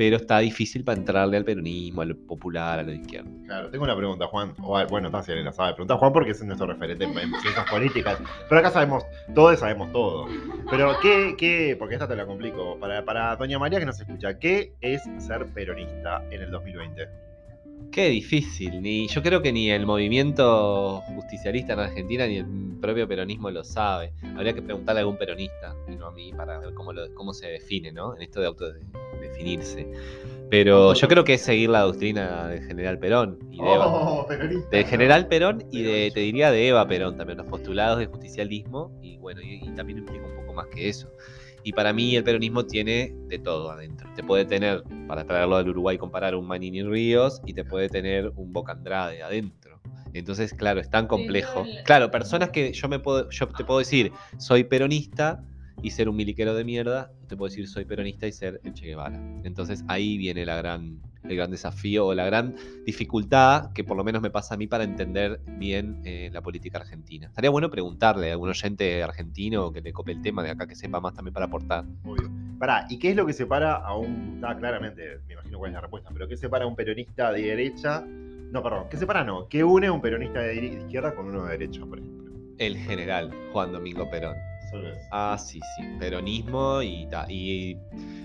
pero 0.00 0.16
está 0.16 0.38
difícil 0.38 0.82
para 0.82 0.96
entrarle 0.96 1.36
al 1.36 1.44
peronismo, 1.44 2.00
a 2.00 2.06
lo 2.06 2.16
popular, 2.16 2.78
a 2.78 2.84
de 2.84 2.94
izquierda. 2.94 3.28
Claro, 3.44 3.68
tengo 3.68 3.84
una 3.84 3.94
pregunta, 3.94 4.26
Juan. 4.28 4.54
O, 4.62 4.74
a- 4.74 4.86
bueno, 4.86 5.08
está 5.08 5.22
si 5.22 5.34
la 5.34 5.52
sabe. 5.52 5.74
Pregunta 5.74 5.92
a 5.92 5.98
Juan 5.98 6.10
porque 6.10 6.30
es 6.30 6.42
nuestro 6.42 6.66
referente 6.68 7.04
en, 7.04 7.10
en 7.18 7.30
ciencias 7.42 7.70
políticas. 7.70 8.18
Pero 8.48 8.60
acá 8.60 8.70
sabemos, 8.70 9.04
todos 9.34 9.58
sabemos 9.58 9.92
todo. 9.92 10.26
Pero, 10.70 10.96
¿qué, 11.02 11.34
qué 11.36 11.76
porque 11.78 11.96
esta 11.96 12.08
te 12.08 12.16
la 12.16 12.24
complico, 12.24 12.78
para 12.80 13.36
Doña 13.36 13.58
María 13.58 13.78
que 13.78 13.84
nos 13.84 14.00
escucha, 14.00 14.38
¿qué 14.38 14.72
es 14.80 15.02
ser 15.18 15.44
peronista 15.52 16.22
en 16.30 16.40
el 16.44 16.50
2020? 16.50 17.06
Qué 17.92 18.08
difícil, 18.08 18.80
ni 18.80 19.08
yo 19.08 19.20
creo 19.22 19.42
que 19.42 19.52
ni 19.52 19.70
el 19.70 19.84
movimiento 19.84 21.00
justicialista 21.14 21.72
en 21.72 21.80
Argentina 21.80 22.26
ni 22.26 22.36
el 22.36 22.46
propio 22.80 23.08
peronismo 23.08 23.50
lo 23.50 23.64
sabe. 23.64 24.12
Habría 24.36 24.52
que 24.52 24.62
preguntarle 24.62 25.00
a 25.00 25.02
algún 25.02 25.16
peronista, 25.18 25.74
y 25.88 25.96
no 25.96 26.06
a 26.06 26.12
mí, 26.12 26.32
para 26.32 26.58
ver 26.60 26.72
cómo, 26.74 26.92
lo- 26.92 27.12
cómo 27.14 27.34
se 27.34 27.48
define, 27.48 27.90
¿no? 27.90 28.14
En 28.14 28.22
esto 28.22 28.40
de 28.40 28.46
autodefinirse. 28.46 29.90
Pero 30.50 30.94
yo 30.94 31.08
creo 31.08 31.24
que 31.24 31.34
es 31.34 31.42
seguir 31.42 31.70
la 31.70 31.80
doctrina 31.80 32.48
del 32.48 32.62
general 32.64 32.98
Perón 32.98 33.38
y 33.50 33.60
de 33.62 33.74
Eva. 33.74 33.86
Oh, 33.86 34.26
peronista. 34.26 34.68
Del 34.70 34.84
general 34.84 35.26
Perón 35.28 35.64
y 35.70 35.82
de, 35.82 36.10
te 36.12 36.20
diría, 36.20 36.50
de 36.52 36.68
Eva 36.68 36.86
Perón 36.86 37.16
también, 37.16 37.38
los 37.38 37.46
postulados 37.48 37.98
de 37.98 38.06
justicialismo, 38.06 38.92
y 39.02 39.16
bueno, 39.18 39.40
y, 39.42 39.64
y 39.64 39.70
también 39.74 39.98
implica 39.98 40.24
un 40.26 40.34
poco 40.36 40.54
más 40.54 40.66
que 40.68 40.88
eso. 40.88 41.08
Y 41.62 41.72
para 41.72 41.92
mí 41.92 42.16
el 42.16 42.24
peronismo 42.24 42.64
tiene 42.64 43.14
de 43.28 43.38
todo 43.38 43.70
adentro. 43.70 44.08
Te 44.14 44.22
puede 44.22 44.44
tener, 44.44 44.82
para 45.06 45.24
traerlo 45.24 45.56
al 45.56 45.68
Uruguay, 45.68 45.98
comparar 45.98 46.34
un 46.34 46.46
Manini 46.46 46.82
Ríos 46.82 47.40
y 47.46 47.52
te 47.54 47.64
puede 47.64 47.88
tener 47.88 48.32
un 48.36 48.52
Boca 48.52 48.72
Andrade 48.72 49.22
adentro. 49.22 49.80
Entonces, 50.12 50.54
claro, 50.54 50.80
es 50.80 50.90
tan 50.90 51.06
complejo. 51.06 51.68
Claro, 51.84 52.10
personas 52.10 52.50
que 52.50 52.72
yo 52.72 52.88
me 52.88 52.98
puedo, 52.98 53.28
yo 53.30 53.46
te 53.46 53.64
puedo 53.64 53.78
decir, 53.78 54.12
soy 54.38 54.64
peronista 54.64 55.44
y 55.82 55.90
ser 55.90 56.08
un 56.08 56.16
miliquero 56.16 56.54
de 56.54 56.64
mierda, 56.64 57.12
te 57.28 57.36
puedo 57.36 57.50
decir 57.50 57.68
soy 57.68 57.84
peronista 57.84 58.26
y 58.26 58.32
ser 58.32 58.60
el 58.64 58.74
Che 58.74 58.86
Guevara. 58.86 59.18
Entonces 59.44 59.84
ahí 59.88 60.18
viene 60.18 60.44
la 60.44 60.56
gran, 60.56 61.00
el 61.24 61.36
gran 61.36 61.50
desafío 61.50 62.06
o 62.06 62.14
la 62.14 62.24
gran 62.24 62.54
dificultad 62.84 63.72
que 63.72 63.84
por 63.84 63.96
lo 63.96 64.04
menos 64.04 64.22
me 64.22 64.30
pasa 64.30 64.54
a 64.54 64.56
mí 64.56 64.66
para 64.66 64.84
entender 64.84 65.40
bien 65.58 66.00
eh, 66.04 66.30
la 66.32 66.42
política 66.42 66.78
argentina. 66.78 67.26
Estaría 67.26 67.50
bueno 67.50 67.70
preguntarle 67.70 68.30
a 68.30 68.32
algún 68.32 68.48
oyente 68.50 69.02
argentino 69.02 69.72
que 69.72 69.80
le 69.80 69.92
cope 69.92 70.12
el 70.12 70.22
tema 70.22 70.42
de 70.42 70.50
acá 70.50 70.66
que 70.66 70.74
sepa 70.74 71.00
más 71.00 71.14
también 71.14 71.34
para 71.34 71.46
aportar. 71.46 71.84
Obvio. 72.04 72.30
Pará, 72.58 72.86
¿y 72.90 72.98
qué 72.98 73.10
es 73.10 73.16
lo 73.16 73.24
que 73.24 73.32
separa 73.32 73.76
a 73.76 73.96
un. 73.96 74.34
Está 74.34 74.56
claramente, 74.56 75.20
me 75.26 75.34
imagino 75.34 75.58
cuál 75.58 75.70
es 75.70 75.74
la 75.74 75.80
respuesta, 75.80 76.10
pero 76.12 76.28
¿qué 76.28 76.36
separa 76.36 76.64
a 76.64 76.68
un 76.68 76.76
peronista 76.76 77.32
de 77.32 77.42
derecha? 77.42 78.04
No, 78.52 78.62
perdón, 78.62 78.86
¿qué 78.90 78.96
separa? 78.96 79.24
No, 79.24 79.48
¿qué 79.48 79.64
une 79.64 79.86
a 79.86 79.92
un 79.92 80.02
peronista 80.02 80.40
de 80.40 80.60
de 80.60 80.66
izquierda 80.66 81.14
con 81.14 81.26
uno 81.26 81.44
de 81.44 81.52
derecha, 81.52 81.86
por 81.86 81.98
ejemplo? 81.98 82.32
El 82.58 82.76
general 82.76 83.30
Juan 83.52 83.72
Domingo 83.72 84.10
Perón. 84.10 84.36
Ah, 85.10 85.36
sí, 85.38 85.60
sí. 85.76 85.82
Peronismo 85.98 86.82
y, 86.82 87.08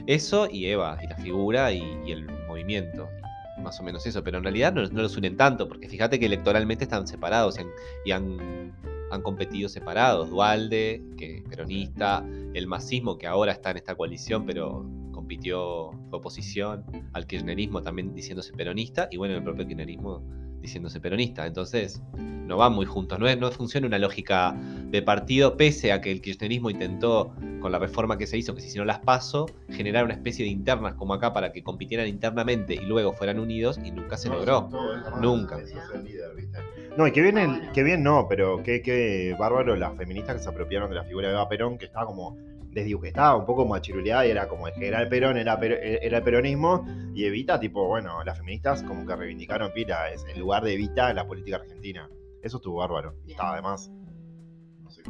eso 0.08 0.48
y 0.50 0.68
Eva, 0.68 0.98
y 1.04 1.08
la 1.08 1.16
figura 1.18 1.72
y, 1.72 1.82
el 2.12 2.26
movimiento. 2.48 3.10
Más 3.58 3.80
o 3.80 3.84
menos 3.84 4.06
eso, 4.06 4.24
pero 4.24 4.38
en 4.38 4.44
realidad 4.44 4.74
no, 4.74 4.84
los 4.84 5.18
unen 5.18 5.38
tanto, 5.38 5.68
porque 5.68 5.88
fíjate 5.88 6.20
que 6.20 6.26
electoralmente 6.26 6.84
están 6.84 7.08
separados 7.08 7.58
y 8.06 8.12
han, 8.12 8.74
han, 9.12 9.22
competido 9.22 9.70
separados. 9.70 10.30
Dualde, 10.30 11.02
que 11.18 11.38
es 11.38 11.44
peronista, 11.44 12.24
el 12.54 12.68
masismo, 12.68 13.18
que 13.18 13.28
ahora 13.28 13.54
está 13.54 13.72
en 13.72 13.78
esta 13.78 13.96
coalición, 13.96 14.46
pero 14.46 14.86
compitió, 15.14 15.88
oposición, 16.12 16.84
al 17.14 17.26
kirchnerismo 17.26 17.82
también 17.82 18.14
diciéndose 18.14 18.54
peronista, 18.54 19.08
y 19.10 19.18
bueno, 19.18 19.36
el 19.36 19.44
propio 19.44 19.66
kirchnerismo 19.66 20.22
diciéndose 20.66 21.00
peronista. 21.00 21.46
Entonces, 21.48 22.02
no 22.18 22.58
van 22.58 22.74
muy 22.74 22.86
juntos, 22.86 23.18
no, 23.20 23.28
es, 23.28 23.40
no 23.40 23.50
funciona 23.52 23.88
una 23.88 23.98
lógica 23.98 24.56
de 24.92 25.02
partido, 25.02 25.58
pese 25.58 25.92
a 25.92 26.02
que 26.02 26.12
el 26.12 26.22
kirchnerismo 26.22 26.70
intentó, 26.70 27.34
con 27.60 27.72
la 27.72 27.80
reforma 27.80 28.18
que 28.20 28.28
se 28.28 28.38
hizo, 28.38 28.54
que 28.54 28.62
si 28.62 28.78
no 28.78 28.86
las 28.86 29.00
paso, 29.00 29.48
generar 29.72 30.06
una 30.06 30.14
especie 30.14 30.46
de 30.46 30.52
internas 30.52 30.94
como 30.94 31.16
acá 31.16 31.34
para 31.34 31.52
que 31.52 31.64
compitieran 31.64 32.08
internamente 32.08 32.76
y 32.76 32.82
luego 32.86 33.14
fueran 33.14 33.40
unidos 33.40 33.80
y 33.84 33.90
nunca 33.92 34.18
se 34.18 34.30
No, 34.30 34.36
logró. 34.36 34.68
todo, 34.70 35.20
Nunca. 35.20 35.58
No, 36.98 37.08
y 37.08 37.12
que 37.12 37.22
bien, 37.22 37.38
el- 37.38 37.72
que 37.74 37.84
bien 37.84 38.04
no, 38.04 38.28
pero 38.30 38.62
qué, 38.64 38.82
qué 38.82 39.36
bárbaro 39.38 39.76
las 39.76 39.96
feministas 39.98 40.36
que 40.38 40.44
se 40.44 40.50
apropiaron 40.50 40.90
de 40.90 40.96
la 40.96 41.04
figura 41.04 41.28
de 41.28 41.34
Eva 41.34 41.50
Perón, 41.50 41.78
que 41.78 41.86
estaba 41.86 42.06
como 42.06 42.38
desdibujada, 42.76 43.08
estaba 43.10 43.36
un 43.38 43.46
poco 43.46 43.66
machiruleada 43.66 44.28
y 44.28 44.32
era 44.32 44.48
como 44.48 44.68
el 44.68 44.74
Perón, 45.10 45.38
era, 45.38 45.58
per- 45.60 45.80
era 45.82 46.18
el 46.18 46.24
peronismo, 46.24 46.86
y 47.16 47.26
Evita, 47.26 47.60
tipo, 47.60 47.88
bueno, 47.88 48.24
las 48.24 48.38
feministas 48.38 48.84
como 48.84 49.06
que 49.06 49.16
reivindicaron 49.16 49.72
pila, 49.74 50.12
es 50.12 50.26
el 50.32 50.40
lugar 50.40 50.64
de 50.64 50.74
Evita 50.74 51.12
la 51.14 51.26
política 51.26 51.56
argentina. 51.58 52.10
Eso 52.44 52.58
estuvo 52.58 52.78
bárbaro. 52.78 53.16
Y 53.26 53.32
estaba 53.32 53.54
además, 53.54 53.90
no 54.84 54.92
sé. 54.92 55.02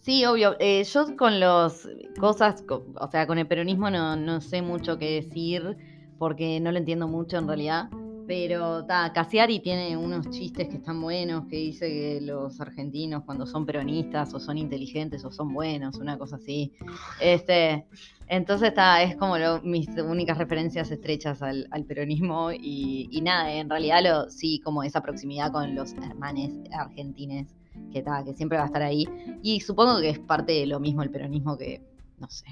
Sí, 0.00 0.24
obvio. 0.24 0.56
Eh, 0.58 0.82
yo 0.84 1.16
con 1.16 1.38
los 1.40 1.88
cosas, 2.18 2.62
co- 2.62 2.86
o 2.98 3.08
sea, 3.08 3.26
con 3.26 3.38
el 3.38 3.46
peronismo 3.46 3.88
no, 3.90 4.16
no 4.16 4.40
sé 4.40 4.60
mucho 4.60 4.98
qué 4.98 5.22
decir 5.22 5.76
porque 6.18 6.58
no 6.60 6.72
lo 6.72 6.78
entiendo 6.78 7.06
mucho 7.06 7.38
en 7.38 7.46
realidad. 7.46 7.84
Pero 8.30 8.84
ta, 8.84 9.12
Cassiari 9.12 9.58
tiene 9.58 9.96
unos 9.96 10.30
chistes 10.30 10.68
que 10.68 10.76
están 10.76 11.02
buenos, 11.02 11.46
que 11.48 11.56
dice 11.56 11.88
que 11.88 12.20
los 12.20 12.60
argentinos 12.60 13.24
cuando 13.24 13.44
son 13.44 13.66
peronistas 13.66 14.32
o 14.34 14.38
son 14.38 14.56
inteligentes 14.56 15.24
o 15.24 15.32
son 15.32 15.52
buenos, 15.52 15.96
una 15.96 16.16
cosa 16.16 16.36
así. 16.36 16.72
Este, 17.20 17.88
entonces 18.28 18.68
está, 18.68 19.02
es 19.02 19.16
como 19.16 19.34
mis 19.64 19.88
únicas 19.98 20.38
referencias 20.38 20.92
estrechas 20.92 21.42
al, 21.42 21.66
peronismo 21.88 22.52
y, 22.52 23.08
y 23.10 23.20
nada, 23.20 23.52
en 23.52 23.68
realidad 23.68 24.00
lo, 24.00 24.30
sí, 24.30 24.60
como 24.60 24.84
esa 24.84 25.00
proximidad 25.00 25.50
con 25.50 25.74
los 25.74 25.92
hermanes 25.94 26.52
argentines 26.72 27.56
que, 27.92 28.00
ta, 28.00 28.22
que 28.22 28.34
siempre 28.34 28.58
va 28.58 28.62
a 28.62 28.66
estar 28.68 28.82
ahí. 28.82 29.08
Y 29.42 29.58
supongo 29.58 30.00
que 30.00 30.10
es 30.10 30.20
parte 30.20 30.52
de 30.52 30.66
lo 30.66 30.78
mismo 30.78 31.02
el 31.02 31.10
peronismo 31.10 31.58
que, 31.58 31.82
no 32.20 32.28
sé, 32.28 32.44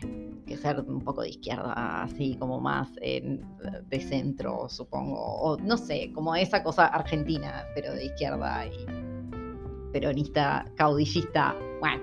que 0.47 0.57
ser 0.57 0.81
un 0.81 1.03
poco 1.05 1.23
de 1.23 1.29
izquierda, 1.31 2.03
así 2.03 2.37
como 2.39 2.59
más 2.59 2.89
eh, 3.03 3.39
de 3.89 4.01
centro, 4.01 4.69
supongo. 4.69 5.17
O 5.19 5.59
no 5.59 5.77
sé, 5.77 6.11
como 6.15 6.35
esa 6.35 6.63
cosa 6.63 6.87
argentina, 6.87 7.65
pero 7.75 7.93
de 7.93 8.07
izquierda 8.07 8.65
y 8.67 8.87
peronista, 9.93 10.65
caudillista. 10.77 11.55
Bueno, 11.81 12.03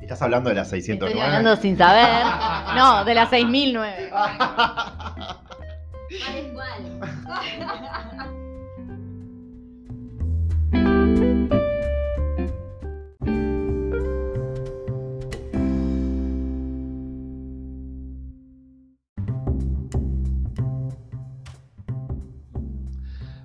Estás 0.00 0.22
hablando 0.22 0.48
de 0.48 0.56
las 0.56 0.66
estoy 0.66 0.80
609. 0.82 1.22
hablando 1.22 1.56
sin 1.56 1.76
saber. 1.78 2.24
No, 2.76 3.04
de 3.04 3.14
las 3.14 3.30
6009. 3.30 4.10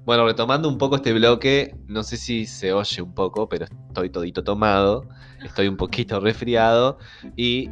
Bueno, 0.08 0.26
retomando 0.26 0.70
un 0.70 0.78
poco 0.78 0.96
este 0.96 1.12
bloque, 1.12 1.76
no 1.90 2.02
sé 2.02 2.16
si 2.16 2.46
se 2.46 2.72
oye 2.72 3.02
un 3.02 3.14
poco, 3.14 3.50
pero 3.50 3.66
estoy 3.66 4.10
todito 4.10 4.42
tomado, 4.42 5.10
estoy 5.44 5.68
un 5.68 5.76
poquito 5.76 6.18
resfriado 6.22 6.98
y 7.36 7.70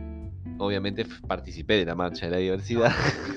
obviamente 0.58 1.06
participé 1.28 1.78
de 1.78 1.86
la 1.86 1.96
marcha 1.96 2.26
de 2.26 2.32
la 2.32 2.38
diversidad. 2.38 2.92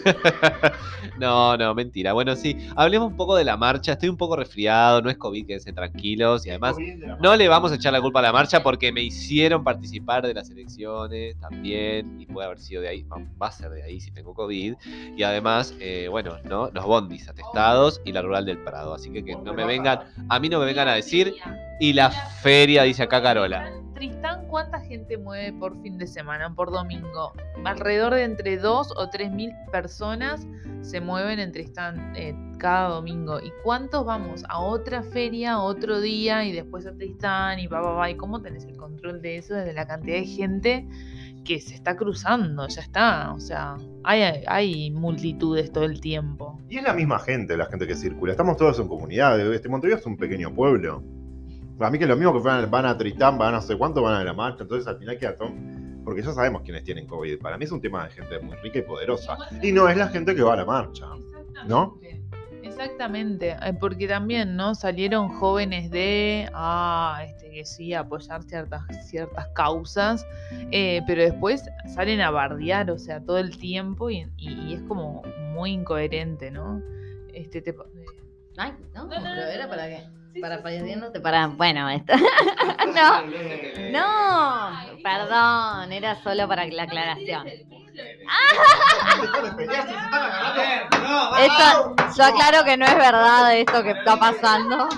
no, 1.19 1.57
no, 1.57 1.75
mentira. 1.75 2.13
Bueno, 2.13 2.37
sí, 2.37 2.57
hablemos 2.77 3.11
un 3.11 3.17
poco 3.17 3.37
de 3.37 3.45
la 3.45 3.57
marcha, 3.57 3.93
estoy 3.93 4.09
un 4.09 4.17
poco 4.17 4.37
resfriado, 4.37 5.03
no 5.03 5.11
es 5.11 5.17
COVID, 5.17 5.47
quédense 5.47 5.73
tranquilos 5.73 6.47
y 6.47 6.51
además 6.51 6.77
no 7.21 7.37
le 7.37 7.49
vamos 7.49 7.73
a 7.73 7.77
echar 7.77 7.93
la 7.93 8.01
culpa 8.01 8.21
a 8.21 8.23
la 8.23 8.33
marcha 8.33 8.63
porque 8.63 8.93
me 8.93 9.03
hicieron 9.03 9.65
participar 9.65 10.27
de 10.27 10.35
las 10.35 10.51
elecciones 10.51 11.39
también 11.39 12.21
y 12.21 12.27
puede 12.27 12.47
haber 12.47 12.59
sido 12.59 12.83
de 12.83 12.89
ahí, 12.89 13.03
va 13.03 13.19
va 13.41 13.49
a 13.49 13.53
ser 13.53 13.71
de 13.71 13.83
ahí 13.83 14.01
si 14.01 14.11
tengo 14.11 14.35
COVID. 14.35 14.75
Y 15.17 15.23
además, 15.23 15.75
eh, 15.81 16.09
bueno, 16.11 16.37
¿no? 16.45 16.71
los 16.73 16.85
bondis 16.85 17.29
atestados 17.29 18.01
y 18.05 18.13
la 18.13 18.23
rural 18.23 18.45
del 18.45 18.59
Prado. 18.59 18.95
Así 18.95 19.11
que 19.11 19.25
que 19.25 19.37
no 19.37 19.55
me 19.55 19.65
vengan, 19.65 20.01
a 20.29 20.39
mí 20.39 20.49
no 20.49 20.59
me 20.59 20.67
vengan 20.67 20.89
a 20.89 20.95
decir. 20.95 21.35
Y 21.81 21.93
la 21.93 22.11
feria, 22.11 22.83
dice 22.83 23.05
acá 23.05 23.23
Carola. 23.23 23.71
Tristán, 23.99 24.47
¿cuánta 24.47 24.79
gente 24.79 25.19
mueve 25.19 25.53
por 25.59 25.83
fin 25.83 25.99
de 25.99 26.07
semana, 26.07 26.55
por 26.55 26.71
domingo? 26.71 27.33
Alrededor 27.65 28.15
de 28.15 28.23
entre 28.23 28.57
2 28.57 28.93
o 28.97 29.11
3 29.11 29.33
mil 29.33 29.51
personas 29.73 30.47
se 30.83 31.01
mueven 31.01 31.41
en 31.41 31.51
Tristán 31.51 32.13
eh, 32.15 32.33
cada 32.59 32.91
domingo. 32.91 33.41
¿Y 33.41 33.51
cuántos 33.65 34.07
vamos 34.07 34.45
a 34.49 34.61
otra 34.61 35.03
feria, 35.03 35.59
otro 35.59 36.01
día 36.01 36.45
y 36.45 36.53
después 36.53 36.87
a 36.87 36.93
Tristán 36.93 37.59
y 37.59 37.67
va, 37.67 37.81
va, 37.81 37.91
va? 37.95 38.09
¿Y 38.09 38.15
cómo 38.15 38.41
tenés 38.41 38.67
el 38.67 38.77
control 38.77 39.21
de 39.21 39.39
eso 39.39 39.55
desde 39.55 39.73
la 39.73 39.89
cantidad 39.89 40.19
de 40.19 40.27
gente 40.27 40.87
que 41.45 41.59
se 41.59 41.75
está 41.75 41.97
cruzando? 41.97 42.69
Ya 42.69 42.83
está, 42.83 43.33
o 43.35 43.41
sea, 43.41 43.79
hay, 44.05 44.45
hay 44.47 44.93
multitudes 44.93 45.73
todo 45.73 45.83
el 45.83 46.01
tiempo. 46.01 46.61
Y 46.69 46.77
es 46.77 46.85
la 46.85 46.95
misma 46.95 47.19
gente, 47.19 47.57
la 47.57 47.67
gente 47.67 47.89
que 47.89 47.97
circula. 47.97 48.31
Estamos 48.31 48.59
todos 48.59 48.79
en 48.79 48.87
comunidad. 48.87 49.41
Este 49.53 49.69
Montevideo 49.69 49.99
es 49.99 50.07
un 50.07 50.17
pequeño 50.17 50.55
pueblo. 50.55 51.03
Para 51.79 51.91
mí 51.91 51.99
que 51.99 52.05
es 52.05 52.11
lo 52.11 52.17
mismo 52.17 52.33
que 52.33 52.41
van, 52.41 52.71
van 52.71 52.87
a 52.87 52.99
Tristán, 52.99 53.39
van 53.39 53.55
a 53.55 53.59
no 53.59 53.63
sé 53.63 53.77
cuánto, 53.77 54.03
van 54.03 54.15
a 54.15 54.25
la 54.25 54.33
marcha. 54.33 54.63
Entonces 54.65 54.87
al 54.89 54.99
final 54.99 55.17
queda 55.19 55.37
todo... 55.37 55.53
Porque 56.05 56.23
ya 56.23 56.33
sabemos 56.33 56.63
quiénes 56.63 56.85
tienen 56.85 57.07
COVID. 57.07 57.39
Para 57.39 57.59
mí 57.59 57.65
es 57.67 57.71
un 57.73 57.81
tema 57.83 58.05
de 58.05 58.11
gente 58.11 58.39
muy 58.41 58.57
rica 58.57 58.79
y 58.79 58.83
poderosa. 58.83 59.37
Y 59.63 59.73
no 59.73 59.89
es 59.89 59.97
la 59.97 60.09
gente 60.09 60.35
que 60.35 60.43
va 60.43 60.55
a 60.55 60.57
la 60.57 60.65
marcha. 60.65 61.07
¿No? 61.67 61.99
Exactamente, 62.63 63.57
eh, 63.63 63.75
porque 63.79 64.07
también, 64.07 64.57
¿no? 64.57 64.75
Salieron 64.75 65.29
jóvenes 65.29 65.91
de, 65.91 66.49
ah, 66.55 67.21
este, 67.27 67.51
que 67.51 67.65
sí, 67.65 67.93
apoyar 67.95 68.43
ciertas, 68.45 68.83
ciertas 69.09 69.49
causas, 69.49 70.27
eh, 70.71 71.03
pero 71.07 71.23
después 71.23 71.65
salen 71.93 72.21
a 72.21 72.31
bardear, 72.31 72.91
o 72.91 72.99
sea, 72.99 73.21
todo 73.21 73.39
el 73.39 73.57
tiempo 73.59 74.11
y, 74.11 74.27
y- 74.37 74.53
y 74.71 74.75
es 74.75 74.83
como 74.83 75.23
muy 75.53 75.73
incoherente, 75.73 76.51
¿no? 76.51 76.81
Este, 77.35 77.61
te, 77.63 77.71
eh, 77.71 77.75
Ay, 78.57 78.73
no, 78.95 79.05
No, 79.05 79.09
no, 79.11 79.17
no, 79.17 79.23
pero 79.25 79.47
era 79.47 79.65
no. 79.65 79.71
para 79.71 79.87
qué. 79.89 80.03
Para 80.41 80.63
pareciéndote 80.63 81.21
para. 81.21 81.49
Bueno, 81.49 81.89
esto. 81.89 82.13
no, 82.95 83.23
no, 83.91 85.03
perdón, 85.03 85.93
era 85.93 86.23
solo 86.23 86.47
para 86.49 86.67
la 86.67 86.83
aclaración. 86.85 87.47
Esto, 91.41 91.95
yo 92.17 92.25
aclaro 92.25 92.65
que 92.65 92.77
no 92.77 92.87
es 92.87 92.95
verdad 92.95 93.57
esto 93.57 93.83
que 93.83 93.91
está 93.91 94.19
pasando. 94.19 94.89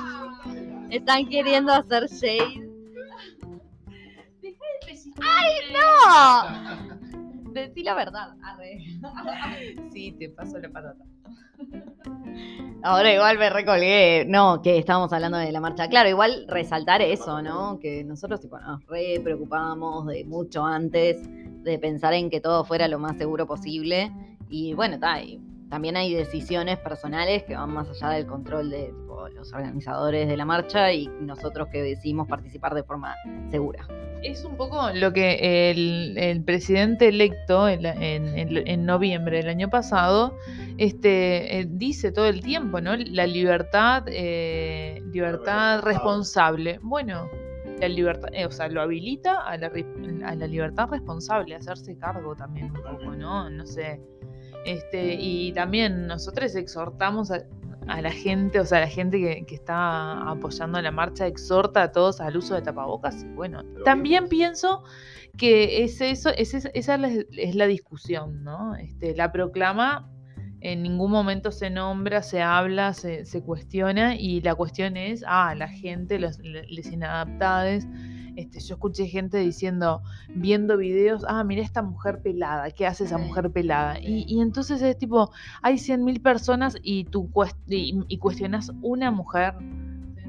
Están 0.91 1.29
queriendo 1.29 1.73
hacer 1.73 2.07
shade. 2.09 2.69
¡Ay, 5.23 5.55
no! 5.73 6.90
Decí 7.53 7.83
la 7.83 7.95
verdad. 7.95 8.35
arre. 8.43 8.79
Sí, 9.93 10.13
te 10.13 10.29
paso 10.29 10.59
la 10.59 10.69
patata. 10.71 11.05
Ahora 12.83 13.13
igual 13.13 13.39
me 13.39 13.51
recolgué. 13.51 14.25
No, 14.27 14.63
que 14.63 14.79
estábamos 14.79 15.13
hablando 15.13 15.39
de 15.39 15.53
la 15.53 15.61
marcha. 15.61 15.89
Claro, 15.89 16.09
igual 16.09 16.47
resaltar 16.49 17.03
eso, 17.03 17.43
¿no? 17.43 17.79
Que 17.79 18.05
nosotros 18.05 18.41
tipo, 18.41 18.59
nos 18.59 18.85
re 18.87 19.21
preocupábamos 19.23 20.07
de 20.07 20.25
mucho 20.25 20.65
antes 20.65 21.19
de 21.63 21.79
pensar 21.79 22.15
en 22.15 22.31
que 22.31 22.41
todo 22.41 22.65
fuera 22.65 22.89
lo 22.89 22.99
más 22.99 23.19
seguro 23.19 23.47
posible. 23.47 24.11
Y 24.49 24.75
bueno, 24.75 24.99
ta, 24.99 25.23
y 25.23 25.41
también 25.71 25.97
hay 25.97 26.13
decisiones 26.15 26.79
personales 26.79 27.45
que 27.45 27.55
van 27.55 27.73
más 27.73 27.89
allá 27.89 28.11
del 28.11 28.27
control 28.27 28.69
de 28.71 28.87
tipo, 28.87 29.29
los 29.29 29.53
organizadores 29.53 30.29
de 30.29 30.37
la 30.37 30.45
marcha 30.45 30.93
y 30.93 31.07
nosotros 31.21 31.69
que 31.73 31.83
decidimos 31.83 32.29
participar 32.29 32.75
de 32.75 32.83
forma 32.83 33.15
segura. 33.51 33.87
Es 34.23 34.45
un 34.45 34.57
poco 34.57 34.91
lo 34.93 35.13
que 35.15 35.71
el, 35.71 36.19
el 36.19 36.45
presidente 36.45 37.09
electo 37.09 37.69
en, 37.69 37.83
la- 37.85 37.95
en- 37.95 38.37
en- 38.37 38.69
en 38.69 38.85
noviembre 38.85 39.39
del 39.39 39.49
año 39.49 39.71
pasado 39.71 40.37
este, 40.77 41.61
eh, 41.61 41.67
dice 41.71 42.13
todo 42.13 42.27
el 42.27 42.43
tiempo, 42.43 42.81
¿no? 42.81 42.97
La 42.97 43.27
libertad, 43.27 44.05
eh, 44.09 45.03
libertad 45.13 45.81
responsable. 45.83 46.79
Bueno, 46.83 47.29
la 47.81 47.89
libertad, 47.89 48.29
eh, 48.33 48.45
o 48.45 48.51
sea, 48.51 48.69
lo 48.69 48.83
habilita 48.83 49.41
a 49.41 49.57
la, 49.57 49.71
a 50.25 50.35
la 50.35 50.47
libertad 50.47 50.89
responsable, 50.91 51.55
a 51.55 51.59
hacerse 51.59 51.97
cargo 51.97 52.35
también 52.35 52.67
un 52.67 52.83
poco, 52.83 53.13
¿no? 53.17 53.49
No 53.49 53.65
sé. 53.67 54.01
Este, 54.65 55.15
y 55.19 55.53
también 55.53 56.07
nosotros 56.07 56.55
exhortamos 56.55 57.31
a, 57.31 57.43
a 57.89 58.01
la 58.03 58.13
gente, 58.13 58.61
o 58.61 58.65
sea, 58.65 58.81
la 58.81 58.89
gente 58.89 59.19
que, 59.19 59.45
que 59.47 59.55
está 59.55 60.21
apoyando 60.31 60.81
la 60.83 60.91
marcha, 60.91 61.27
exhorta 61.27 61.83
a 61.85 61.93
todos 61.93 62.21
al 62.21 62.37
uso 62.37 62.55
de 62.55 62.63
tapabocas. 62.63 63.23
Y 63.23 63.29
bueno, 63.29 63.63
también 63.85 64.29
pienso 64.29 64.83
que 65.37 65.85
es 65.85 66.01
eso, 66.01 66.31
es, 66.37 66.55
es- 66.55 66.69
esa 66.75 66.95
es 66.95 67.01
la, 67.01 67.09
es 67.37 67.55
la 67.55 67.67
discusión, 67.67 68.45
¿no? 68.45 68.75
Este, 68.77 69.15
la 69.17 69.33
proclama 69.33 70.09
en 70.63 70.83
ningún 70.83 71.11
momento 71.11 71.53
se 71.53 71.71
nombra, 71.71 72.23
se 72.23 72.43
habla, 72.43 72.93
se, 72.93 73.25
se 73.25 73.43
cuestiona 73.43 74.15
y 74.17 74.43
la 74.43 74.55
cuestión 74.55 74.99
es, 74.99 75.25
ah, 75.27 75.55
la 75.55 75.69
gente, 75.69 76.19
los, 76.19 76.39
les 76.41 76.93
inadaptados. 76.93 77.85
Este, 78.41 78.61
yo 78.61 78.75
escuché 78.75 79.07
gente 79.07 79.39
diciendo, 79.39 80.03
viendo 80.35 80.77
videos, 80.77 81.25
ah, 81.29 81.45
mira 81.45 81.63
esta 81.63 81.83
mujer 81.83 82.21
pelada, 82.23 82.71
¿qué 82.71 82.87
hace 82.87 83.05
esa 83.05 83.19
mujer 83.19 83.51
pelada? 83.51 83.99
Y, 84.01 84.25
y 84.29 84.41
entonces 84.41 84.81
es 84.83 84.97
tipo, 84.99 85.31
hay 85.63 85.79
100.000 85.79 86.21
personas 86.21 86.77
y 86.83 87.05
tú 87.05 87.31
cuest- 87.33 87.57
y, 87.67 87.99
y 88.09 88.19
cuestionas 88.19 88.73
una 88.83 89.11
mujer, 89.11 89.55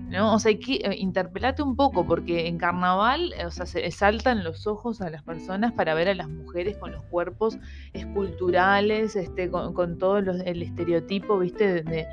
¿no? 0.09 0.33
O 0.33 0.39
sea, 0.39 0.49
hay 0.49 0.59
que 0.59 0.75
eh, 0.75 0.95
interpelate 0.97 1.63
un 1.63 1.75
poco, 1.77 2.05
porque 2.05 2.47
en 2.47 2.57
carnaval, 2.57 3.33
eh, 3.37 3.45
o 3.45 3.51
sea, 3.51 3.65
se 3.65 3.89
saltan 3.91 4.43
los 4.43 4.67
ojos 4.67 4.99
a 4.99 5.09
las 5.09 5.23
personas 5.23 5.71
para 5.71 5.93
ver 5.93 6.09
a 6.09 6.13
las 6.15 6.27
mujeres 6.27 6.77
con 6.77 6.91
los 6.91 7.03
cuerpos 7.05 7.57
esculturales, 7.93 9.15
este, 9.15 9.49
con, 9.49 9.73
con 9.73 9.97
todo 9.97 10.21
los- 10.21 10.41
el 10.41 10.61
estereotipo, 10.61 11.39
¿viste? 11.39 11.65
De- 11.73 11.83
de- 11.83 12.07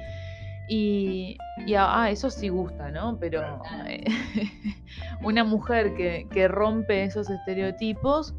Y, 0.68 1.38
y 1.66 1.74
ah, 1.74 2.10
eso 2.10 2.28
sí 2.28 2.48
gusta, 2.48 2.90
¿no? 2.90 3.18
Pero 3.18 3.62
eh, 3.86 4.04
una 5.22 5.42
mujer 5.42 5.94
que, 5.94 6.26
que 6.30 6.46
rompe 6.46 7.04
esos 7.04 7.30
estereotipos 7.30 8.34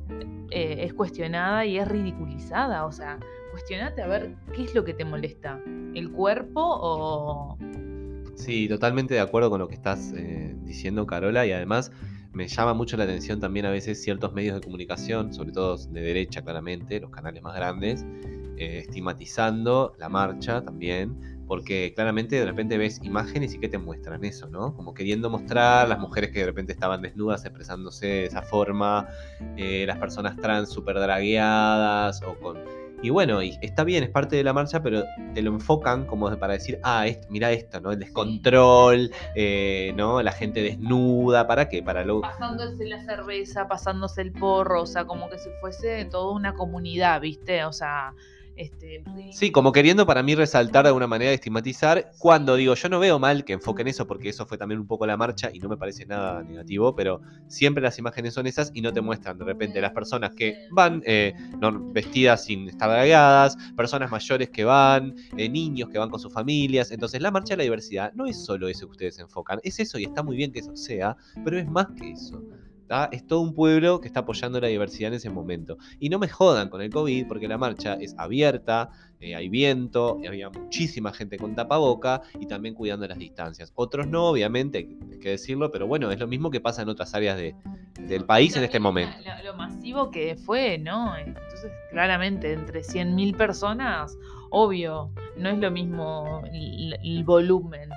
eh, 0.52 0.78
es 0.82 0.94
cuestionada 0.94 1.66
y 1.66 1.80
es 1.80 1.88
ridiculizada. 1.88 2.86
O 2.86 2.92
sea, 2.92 3.20
cuestionate 3.52 4.04
a 4.04 4.08
ver 4.08 4.36
qué 4.56 4.64
es 4.64 4.76
lo 4.76 4.86
que 4.86 4.94
te 4.94 5.06
molesta. 5.06 5.60
¿El 5.96 6.12
cuerpo 6.12 6.62
o...? 6.64 7.58
Sí, 8.36 8.70
totalmente 8.70 9.16
de 9.16 9.20
acuerdo 9.20 9.50
con 9.50 9.60
lo 9.60 9.68
que 9.68 9.76
estás 9.76 10.14
eh, 10.16 10.56
diciendo, 10.62 11.06
Carola, 11.08 11.46
y 11.46 11.52
además 11.52 11.92
me 12.32 12.48
llama 12.48 12.74
mucho 12.74 12.96
la 12.96 13.04
atención 13.04 13.40
también 13.40 13.66
a 13.66 13.72
veces 13.72 14.02
ciertos 14.02 14.34
medios 14.34 14.56
de 14.56 14.62
comunicación, 14.62 15.34
sobre 15.34 15.52
todo 15.52 15.78
de 15.78 16.00
derecha 16.00 16.44
claramente, 16.44 17.00
los 17.00 17.10
canales 17.10 17.42
más 17.42 17.56
grandes, 17.56 18.06
estigmatizando 18.56 19.94
la 19.98 20.10
marcha 20.10 20.64
también, 20.64 21.39
porque 21.50 21.94
claramente 21.96 22.36
de 22.36 22.46
repente 22.46 22.78
ves 22.78 23.02
imágenes 23.04 23.56
y 23.56 23.60
que 23.60 23.68
te 23.68 23.80
muestran 23.80 24.24
eso, 24.24 24.48
¿no? 24.50 24.76
Como 24.76 24.94
queriendo 24.94 25.32
mostrar 25.32 25.90
las 25.90 25.98
mujeres 25.98 26.30
que 26.30 26.42
de 26.42 26.46
repente 26.46 26.74
estaban 26.74 27.02
desnudas 27.02 27.44
expresándose 27.44 28.06
de 28.06 28.26
esa 28.26 28.44
forma, 28.44 29.08
eh, 29.58 29.84
las 29.88 29.98
personas 29.98 30.38
trans 30.38 30.70
super 30.70 31.00
dragueadas 31.00 32.22
o 32.22 32.36
con 32.40 32.60
y 33.02 33.10
bueno, 33.10 33.42
y 33.42 33.58
está 33.62 33.84
bien, 33.84 34.04
es 34.04 34.10
parte 34.10 34.36
de 34.36 34.44
la 34.44 34.54
marcha, 34.54 34.84
pero 34.84 35.04
te 35.34 35.42
lo 35.42 35.52
enfocan 35.52 36.06
como 36.06 36.38
para 36.38 36.54
decir, 36.54 36.80
ah, 36.84 37.06
mira 37.30 37.52
esto, 37.52 37.80
¿no? 37.80 37.94
El 37.94 38.00
descontrol, 38.00 39.10
eh, 39.36 39.94
¿no? 39.96 40.22
La 40.22 40.34
gente 40.34 40.62
desnuda, 40.62 41.48
¿para 41.48 41.70
qué? 41.70 41.82
Para 41.82 42.04
lo... 42.04 42.22
Pasándose 42.22 42.86
la 42.86 43.02
cerveza, 43.04 43.68
pasándose 43.68 44.22
el 44.22 44.34
porro, 44.34 44.84
o 44.84 44.86
sea, 44.86 45.06
como 45.06 45.30
que 45.30 45.40
si 45.40 45.50
fuese 45.62 46.06
toda 46.06 46.34
una 46.34 46.54
comunidad, 46.54 47.22
¿viste? 47.22 47.64
O 47.64 47.72
sea, 47.72 48.14
este, 48.60 49.02
sí, 49.32 49.52
como 49.52 49.72
queriendo 49.72 50.06
para 50.06 50.22
mí 50.22 50.36
resaltar 50.36 50.84
de 50.84 50.90
alguna 50.90 51.08
manera, 51.08 51.32
estigmatizar, 51.32 52.12
cuando 52.18 52.58
digo, 52.58 52.76
yo 52.76 52.90
no 52.90 53.00
veo 53.00 53.18
mal 53.18 53.46
que 53.46 53.54
enfoquen 53.54 53.88
eso, 53.88 54.06
porque 54.06 54.28
eso 54.28 54.46
fue 54.46 54.58
también 54.58 54.82
un 54.82 54.86
poco 54.86 55.08
la 55.08 55.16
marcha 55.16 55.50
y 55.54 55.60
no 55.60 55.70
me 55.70 55.78
parece 55.78 56.06
nada 56.06 56.44
negativo, 56.44 56.94
pero 56.94 57.22
siempre 57.48 57.82
las 57.82 57.98
imágenes 58.00 58.34
son 58.34 58.48
esas 58.48 58.72
y 58.74 58.82
no 58.82 58.92
te 58.92 59.00
muestran 59.00 59.38
de 59.38 59.46
repente 59.46 59.80
las 59.80 59.94
personas 59.94 60.32
que 60.36 60.68
van 60.72 61.02
eh, 61.06 61.34
vestidas 61.94 62.44
sin 62.44 62.68
estar 62.68 62.90
dragadas, 62.90 63.56
personas 63.78 64.12
mayores 64.12 64.50
que 64.50 64.66
van, 64.66 65.16
eh, 65.38 65.48
niños 65.48 65.88
que 65.90 65.98
van 65.98 66.10
con 66.10 66.20
sus 66.20 66.34
familias. 66.34 66.92
Entonces 66.92 67.22
la 67.22 67.32
marcha 67.32 67.54
de 67.54 67.58
la 67.60 67.64
diversidad 67.64 68.12
no 68.14 68.26
es 68.26 68.44
solo 68.44 68.68
eso 68.68 68.88
que 68.88 68.92
ustedes 68.92 69.20
enfocan, 69.20 69.62
es 69.64 69.80
eso 69.80 69.98
y 69.98 70.04
está 70.04 70.22
muy 70.22 70.36
bien 70.36 70.52
que 70.52 70.60
eso 70.60 70.76
sea, 70.76 71.16
pero 71.46 71.58
es 71.58 71.66
más 71.66 71.88
que 71.98 72.12
eso. 72.12 72.44
Es 73.12 73.28
todo 73.28 73.42
un 73.42 73.54
pueblo 73.54 74.02
que 74.02 74.08
está 74.08 74.22
apoyando 74.22 74.60
la 74.60 74.68
diversidad 74.68 75.10
en 75.10 75.16
ese 75.16 75.30
momento. 75.30 75.78
Y 76.00 76.10
no 76.10 76.18
me 76.18 76.28
jodan 76.28 76.70
con 76.70 76.82
el 76.82 76.90
COVID 76.90 77.28
porque 77.28 77.48
la 77.48 77.58
marcha 77.58 77.94
es 77.94 78.16
abierta, 78.18 78.90
eh, 79.20 79.36
hay 79.36 79.48
viento, 79.48 80.20
había 80.28 80.50
muchísima 80.50 81.14
gente 81.14 81.38
con 81.38 81.54
tapaboca 81.54 82.22
y 82.40 82.48
también 82.48 82.74
cuidando 82.74 83.08
las 83.08 83.20
distancias. 83.20 83.72
Otros 83.76 84.08
no, 84.08 84.26
obviamente, 84.26 84.80
hay 84.80 85.20
que 85.20 85.30
decirlo, 85.30 85.72
pero 85.72 85.86
bueno, 85.86 86.10
es 86.12 86.20
lo 86.20 86.28
mismo 86.28 86.50
que 86.50 86.62
pasa 86.62 86.82
en 86.82 86.90
otras 86.90 87.14
áreas 87.14 87.38
del 87.38 88.26
país 88.26 88.56
en 88.56 88.64
este 88.64 88.80
momento. 88.80 89.16
Lo, 89.44 89.54
masivo 89.54 90.10
que 90.10 90.36
fue, 90.36 90.78
¿no? 90.78 91.16
Entonces, 91.16 91.72
claramente, 91.92 92.54
entre 92.54 92.82
100.000 92.82 93.38
personas, 93.38 94.18
obvio, 94.50 95.12
no 95.38 95.50
es 95.50 95.60
lo 95.60 95.70
mismo 95.70 96.42
el 96.52 97.24
volumen. 97.24 97.90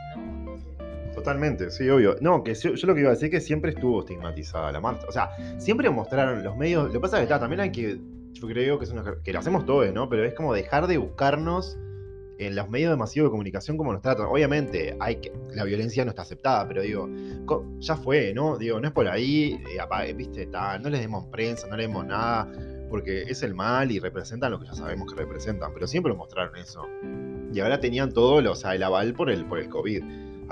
Totalmente, 1.22 1.70
sí, 1.70 1.88
obvio. 1.88 2.16
No, 2.20 2.42
que 2.42 2.52
yo, 2.54 2.72
lo 2.84 2.94
que 2.94 3.00
iba 3.00 3.10
a 3.10 3.12
decir 3.12 3.26
es 3.26 3.30
que 3.30 3.40
siempre 3.40 3.70
estuvo 3.70 4.00
estigmatizada 4.00 4.72
la 4.72 4.80
marcha. 4.80 5.06
O 5.08 5.12
sea, 5.12 5.30
siempre 5.56 5.88
mostraron 5.88 6.42
los 6.42 6.56
medios. 6.56 6.86
Lo 6.86 6.92
que 6.92 6.98
pasa 6.98 7.22
es 7.22 7.28
que 7.28 7.34
también 7.38 7.60
hay 7.60 7.70
que. 7.70 8.00
Yo 8.32 8.48
creo 8.48 8.76
que 8.78 8.86
es 8.86 8.90
una, 8.90 9.04
que 9.22 9.32
lo 9.32 9.38
hacemos 9.38 9.64
todos, 9.64 9.92
¿no? 9.92 10.08
Pero 10.08 10.24
es 10.24 10.34
como 10.34 10.52
dejar 10.52 10.88
de 10.88 10.98
buscarnos 10.98 11.78
en 12.38 12.56
los 12.56 12.68
medios 12.68 12.90
de 12.90 12.96
masivo 12.96 13.26
de 13.26 13.30
comunicación 13.30 13.76
como 13.76 13.92
nos 13.92 14.02
tratan. 14.02 14.26
Obviamente, 14.26 14.96
hay 14.98 15.16
que, 15.16 15.32
la 15.54 15.62
violencia 15.62 16.04
no 16.04 16.10
está 16.10 16.22
aceptada, 16.22 16.66
pero 16.66 16.82
digo, 16.82 17.08
ya 17.78 17.96
fue, 17.96 18.34
¿no? 18.34 18.58
Digo, 18.58 18.80
no 18.80 18.88
es 18.88 18.92
por 18.92 19.06
ahí, 19.06 19.62
eh, 19.70 20.12
viste, 20.14 20.46
tal, 20.46 20.82
no 20.82 20.90
les 20.90 21.02
demos 21.02 21.26
prensa, 21.26 21.68
no 21.68 21.76
les 21.76 21.86
demos 21.86 22.04
nada, 22.04 22.50
porque 22.90 23.22
es 23.22 23.44
el 23.44 23.54
mal 23.54 23.92
y 23.92 24.00
representan 24.00 24.50
lo 24.50 24.58
que 24.58 24.66
ya 24.66 24.74
sabemos 24.74 25.12
que 25.12 25.20
representan, 25.20 25.72
pero 25.72 25.86
siempre 25.86 26.12
mostraron 26.14 26.56
eso. 26.56 26.84
Y 27.52 27.60
ahora 27.60 27.78
tenían 27.78 28.10
todo, 28.10 28.50
o 28.50 28.56
sea, 28.56 28.74
el 28.74 28.82
aval 28.82 29.12
por 29.12 29.30
el, 29.30 29.44
por 29.44 29.60
el 29.60 29.68
COVID 29.68 30.02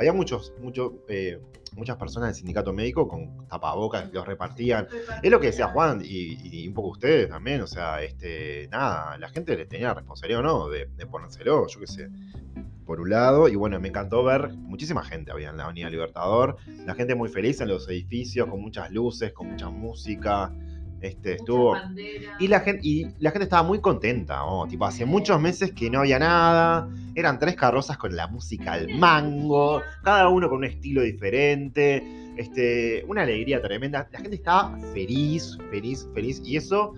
había 0.01 0.15
muchos, 0.15 0.55
muchos, 0.63 0.93
eh, 1.09 1.39
muchas 1.77 1.99
personas 1.99 2.31
del 2.31 2.35
sindicato 2.37 2.73
médico 2.73 3.07
con 3.07 3.47
tapabocas 3.49 4.11
los 4.13 4.27
repartían. 4.27 4.89
Es 5.23 5.31
lo 5.31 5.39
que 5.39 5.49
decía 5.49 5.69
Juan 5.69 6.01
y, 6.03 6.67
un 6.67 6.73
poco 6.73 6.89
ustedes 6.89 7.29
también, 7.29 7.61
o 7.61 7.67
sea, 7.67 8.03
este, 8.03 8.67
nada, 8.71 9.19
la 9.19 9.29
gente 9.29 9.55
le 9.57 9.67
tenía 9.67 9.89
la 9.89 9.95
responsabilidad 9.95 10.41
o 10.41 10.43
no 10.43 10.69
de, 10.69 10.87
ponérselo, 11.07 11.67
yo 11.67 11.81
qué 11.81 11.87
sé, 11.87 12.09
por 12.87 13.01
un 13.01 13.11
lado, 13.11 13.47
y 13.49 13.57
bueno, 13.57 13.79
me 13.79 13.89
encantó 13.89 14.25
ver, 14.25 14.49
muchísima 14.55 15.05
gente 15.05 15.33
había 15.33 15.51
en 15.51 15.59
la 15.59 15.65
Avenida 15.65 15.91
Libertador, 15.91 16.57
la 16.87 16.95
gente 16.95 17.15
muy 17.15 17.29
feliz 17.29 17.61
en 17.61 17.69
los 17.69 17.87
edificios, 17.89 18.49
con 18.49 18.63
muchas 18.63 18.91
luces, 18.91 19.33
con 19.33 19.51
mucha 19.51 19.69
música. 19.69 20.51
Este, 21.01 21.35
estuvo. 21.37 21.77
Y 22.39 22.49
la, 22.49 22.61
gente, 22.61 22.81
y 22.83 23.07
la 23.21 23.31
gente 23.31 23.45
estaba 23.45 23.63
muy 23.63 23.81
contenta, 23.81 24.43
tipo, 24.69 24.85
hace 24.85 25.07
muchos 25.07 25.41
meses 25.41 25.73
que 25.73 25.91
no 25.91 26.01
había 26.01 26.19
nada. 26.19 26.89
Eran 27.15 27.39
tres 27.39 27.57
carrozas 27.57 27.97
con 27.97 28.15
la 28.15 28.27
música 28.27 28.75
al 28.75 28.89
mango, 28.99 29.83
cada 30.03 30.29
uno 30.29 30.49
con 30.49 30.59
un 30.59 30.65
estilo 30.65 31.03
diferente. 31.03 32.05
Este, 32.37 33.05
una 33.09 33.23
alegría 33.23 33.61
tremenda. 33.63 34.09
La 34.13 34.21
gente 34.21 34.37
estaba 34.37 34.79
feliz, 34.93 35.59
feliz, 35.71 36.09
feliz. 36.15 36.43
Y 36.45 36.57
eso, 36.57 36.95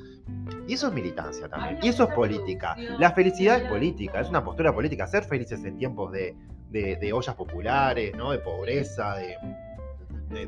y 0.67 0.75
eso 0.75 0.89
es 0.89 0.93
militancia 0.93 1.49
también. 1.49 1.79
Y 1.83 1.89
eso 1.89 2.09
es 2.09 2.15
política. 2.15 2.77
La 2.99 3.13
felicidad 3.13 3.63
es 3.63 3.69
política, 3.69 4.21
es 4.21 4.29
una 4.29 4.45
postura 4.45 4.75
política. 4.75 5.07
Ser 5.07 5.25
felices 5.25 5.65
en 5.65 5.79
tiempos 5.79 6.13
de, 6.13 6.35
de, 6.71 7.13
ollas 7.13 7.35
populares, 7.37 8.15
¿no? 8.17 8.33
De 8.33 8.39
pobreza, 8.39 9.17
de, 9.17 9.37
de, 10.33 10.47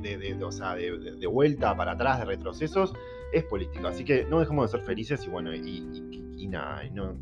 de, 1.18 1.26
vuelta 1.26 1.76
para 1.76 1.92
atrás, 1.92 2.18
de 2.20 2.24
retrocesos, 2.24 2.92
es 3.32 3.44
político. 3.44 3.86
Así 3.86 4.04
que 4.04 4.24
no 4.24 4.40
dejemos 4.40 4.70
de 4.70 4.78
ser 4.78 4.86
felices 4.86 5.24
y 5.26 5.30
bueno, 5.30 5.54
y, 5.54 6.46
nada, 6.48 6.84
y 6.84 6.90
no, 6.90 7.16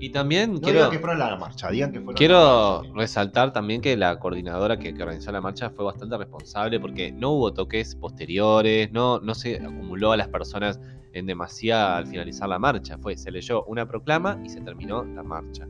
Y 0.00 0.10
también 0.10 0.58
quiero. 0.58 0.90
que 0.90 0.98
fueron 0.98 1.18
la 1.18 1.36
marcha, 1.36 1.70
digan 1.70 1.92
que 1.92 1.98
fueron 1.98 2.14
Quiero 2.14 2.82
resaltar 2.94 3.52
también 3.52 3.80
que 3.80 3.96
la 3.96 4.18
coordinadora 4.18 4.78
que, 4.78 4.90
organizó 4.90 5.30
la 5.32 5.40
marcha 5.40 5.70
fue 5.70 5.84
bastante 5.84 6.16
responsable 6.16 6.80
porque 6.80 7.12
no 7.12 7.32
hubo 7.32 7.52
toques 7.52 7.94
posteriores, 7.94 8.90
no, 8.90 9.20
no 9.20 9.34
se 9.34 9.56
acumuló 9.56 10.12
a 10.12 10.16
las 10.16 10.28
personas 10.28 10.80
en 11.12 11.26
demasía 11.26 11.96
al 11.96 12.06
finalizar 12.06 12.48
la 12.48 12.58
marcha. 12.58 12.98
Fue, 12.98 13.16
se 13.16 13.30
leyó 13.30 13.64
una 13.64 13.86
proclama 13.86 14.40
y 14.44 14.48
se 14.48 14.60
terminó 14.60 15.04
la 15.04 15.22
marcha. 15.22 15.66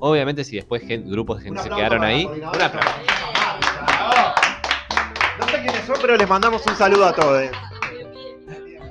Obviamente, 0.00 0.44
si 0.44 0.56
después 0.56 0.82
grupos 1.06 1.38
de 1.38 1.44
gente 1.44 1.62
se 1.62 1.68
quedaron 1.68 2.02
ahí, 2.02 2.24
un 2.24 2.42
aplauso. 2.44 3.19
Sé 5.50 5.60
quiénes 5.62 5.84
son, 5.84 5.96
pero 6.00 6.16
les 6.16 6.28
mandamos 6.28 6.64
un 6.66 6.76
saludo 6.76 7.06
a 7.06 7.12
todos 7.12 7.50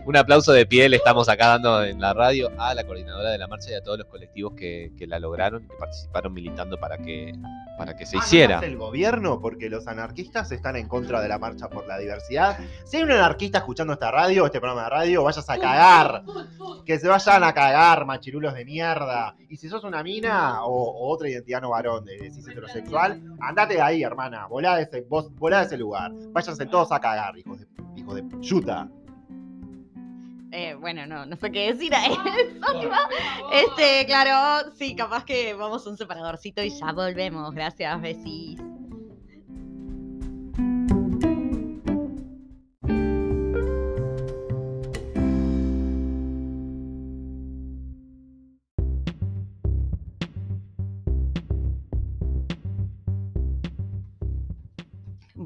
un 0.09 0.17
aplauso 0.17 0.51
de 0.53 0.65
pie 0.65 0.89
le 0.89 0.97
estamos 0.97 1.29
acá 1.29 1.49
dando 1.49 1.83
en 1.83 2.01
la 2.01 2.15
radio 2.15 2.49
a 2.57 2.73
la 2.73 2.83
coordinadora 2.83 3.29
de 3.29 3.37
la 3.37 3.47
marcha 3.47 3.69
y 3.69 3.75
a 3.75 3.83
todos 3.83 3.99
los 3.99 4.07
colectivos 4.07 4.53
que, 4.55 4.91
la 5.07 5.19
lograron 5.19 5.63
y 5.63 5.67
que 5.67 5.75
participaron 5.75 6.33
militando 6.33 6.79
para 6.79 6.97
que, 6.97 7.31
para 7.77 7.95
que 7.95 8.07
se 8.07 8.17
ah, 8.17 8.19
hiciera. 8.19 8.59
¿no 8.59 8.65
el 8.65 8.75
gobierno, 8.75 9.39
porque 9.39 9.69
los 9.69 9.87
anarquistas 9.87 10.51
están 10.51 10.77
en 10.77 10.87
contra 10.87 11.21
de 11.21 11.27
la 11.27 11.37
marcha 11.37 11.69
por 11.69 11.85
la 11.85 11.99
diversidad. 11.99 12.57
Si 12.85 12.97
hay 12.97 13.03
un 13.03 13.11
anarquista 13.11 13.59
escuchando 13.59 13.93
esta 13.93 14.09
radio, 14.09 14.47
este 14.47 14.59
programa 14.59 14.85
de 14.85 14.89
radio, 14.89 15.23
vayas 15.23 15.47
a 15.47 15.59
cagar. 15.59 16.23
Que 16.87 16.97
se 16.97 17.07
vayan 17.07 17.43
a 17.43 17.53
cagar, 17.53 18.03
machirulos 18.07 18.55
de 18.55 18.65
mierda. 18.65 19.35
Y 19.47 19.57
si 19.57 19.69
sos 19.69 19.83
una 19.83 20.01
mina 20.01 20.65
o, 20.65 21.11
otra 21.13 21.29
identidad 21.29 21.61
no 21.61 21.69
varón 21.69 22.05
de 22.05 22.17
decís 22.17 22.47
heterosexual, 22.47 23.21
andate 23.41 23.75
de 23.75 23.81
ahí, 23.83 24.01
hermana. 24.01 24.47
Volá 24.47 24.75
de 24.75 24.83
ese, 24.83 25.01
vos, 25.01 25.31
volá 25.35 25.59
de 25.59 25.65
ese 25.67 25.77
lugar. 25.77 26.11
Váyanse 26.31 26.65
todos 26.65 26.91
a 26.91 26.99
cagar, 26.99 27.37
hijos 27.37 27.59
de, 27.59 27.67
hijos 27.95 28.15
de 28.15 28.23
yuta. 28.39 28.89
Eh, 30.51 30.73
bueno, 30.73 31.05
no, 31.05 31.25
no 31.25 31.35
sé 31.35 31.51
qué 31.51 31.73
decir 31.73 31.93
a 31.93 32.05
eso. 32.07 32.21
Este, 33.51 34.05
claro, 34.05 34.71
sí, 34.75 34.95
capaz 34.95 35.25
que 35.25 35.53
vamos 35.53 35.85
a 35.85 35.89
un 35.89 35.97
separadorcito 35.97 36.63
y 36.63 36.69
ya 36.69 36.91
volvemos. 36.91 37.53
Gracias, 37.53 38.01
besis. 38.01 38.59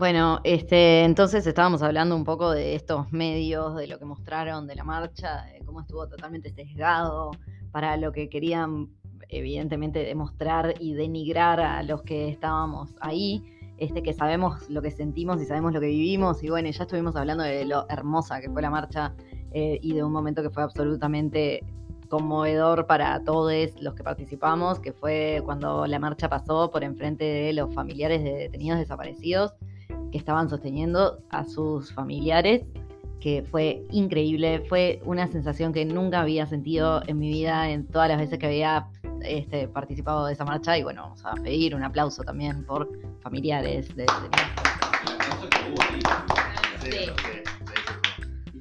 Bueno, 0.04 0.42
este, 0.44 1.06
entonces 1.06 1.48
estábamos 1.48 1.82
hablando 1.82 2.14
un 2.14 2.26
poco 2.26 2.52
de 2.52 2.76
estos 2.76 3.14
medios, 3.14 3.74
de 3.78 3.88
lo 3.88 4.00
que 4.00 4.04
mostraron 4.04 4.68
de 4.68 4.76
la 4.76 4.84
marcha, 4.84 5.46
de 5.46 5.64
cómo 5.66 5.80
estuvo 5.80 6.10
totalmente 6.10 6.52
sesgado 6.52 7.32
para 7.72 7.96
lo 7.96 8.12
que 8.12 8.28
querían, 8.28 8.90
evidentemente, 9.30 10.04
demostrar 10.04 10.74
y 10.78 10.94
denigrar 10.94 11.62
a 11.62 11.84
los 11.84 12.02
que 12.02 12.28
estábamos 12.28 12.94
ahí, 13.00 13.46
este, 13.78 14.04
que 14.04 14.12
sabemos 14.12 14.70
lo 14.70 14.82
que 14.82 14.92
sentimos 14.92 15.42
y 15.42 15.46
sabemos 15.46 15.72
lo 15.72 15.80
que 15.80 15.88
vivimos. 15.88 16.44
Y 16.44 16.50
bueno, 16.50 16.70
ya 16.70 16.84
estuvimos 16.84 17.16
hablando 17.16 17.46
de 17.46 17.64
lo 17.64 17.86
hermosa 17.88 18.42
que 18.42 18.50
fue 18.50 18.62
la 18.62 18.72
marcha 18.72 19.14
eh, 19.54 19.80
y 19.82 19.94
de 19.94 20.04
un 20.04 20.12
momento 20.12 20.44
que 20.44 20.50
fue 20.50 20.64
absolutamente 20.64 21.62
conmovedor 22.10 22.88
para 22.88 23.24
todos 23.24 23.54
los 23.80 23.94
que 23.94 24.04
participamos, 24.04 24.82
que 24.82 24.92
fue 24.92 25.42
cuando 25.46 25.88
la 25.88 25.98
marcha 25.98 26.28
pasó 26.28 26.72
por 26.72 26.84
enfrente 26.84 27.24
de 27.24 27.54
los 27.54 27.74
familiares 27.74 28.22
de 28.22 28.34
detenidos 28.34 28.80
desaparecidos 28.80 29.54
que 30.14 30.20
estaban 30.20 30.48
sosteniendo 30.48 31.24
a 31.32 31.44
sus 31.44 31.92
familiares, 31.92 32.62
que 33.20 33.44
fue 33.50 33.84
increíble, 33.90 34.64
fue 34.70 35.02
una 35.06 35.28
sensación 35.28 35.74
que 35.74 35.86
nunca 35.86 36.22
había 36.22 36.46
sentido 36.46 37.02
en 37.08 37.18
mi 37.18 37.30
vida 37.30 37.72
en 37.72 37.88
todas 37.88 38.10
las 38.10 38.20
veces 38.20 38.38
que 38.38 38.46
había 38.46 38.90
este, 39.22 39.68
participado 39.68 40.28
de 40.28 40.34
esa 40.34 40.46
marcha 40.46 40.78
y 40.78 40.84
bueno, 40.84 41.02
vamos 41.02 41.26
a 41.26 41.34
pedir 41.34 41.74
un 41.74 41.82
aplauso 41.84 42.24
también 42.24 42.64
por 42.64 42.88
familiares 43.22 43.96
de 43.96 44.06
Sí, 46.80 46.90
Sí. 46.92 47.10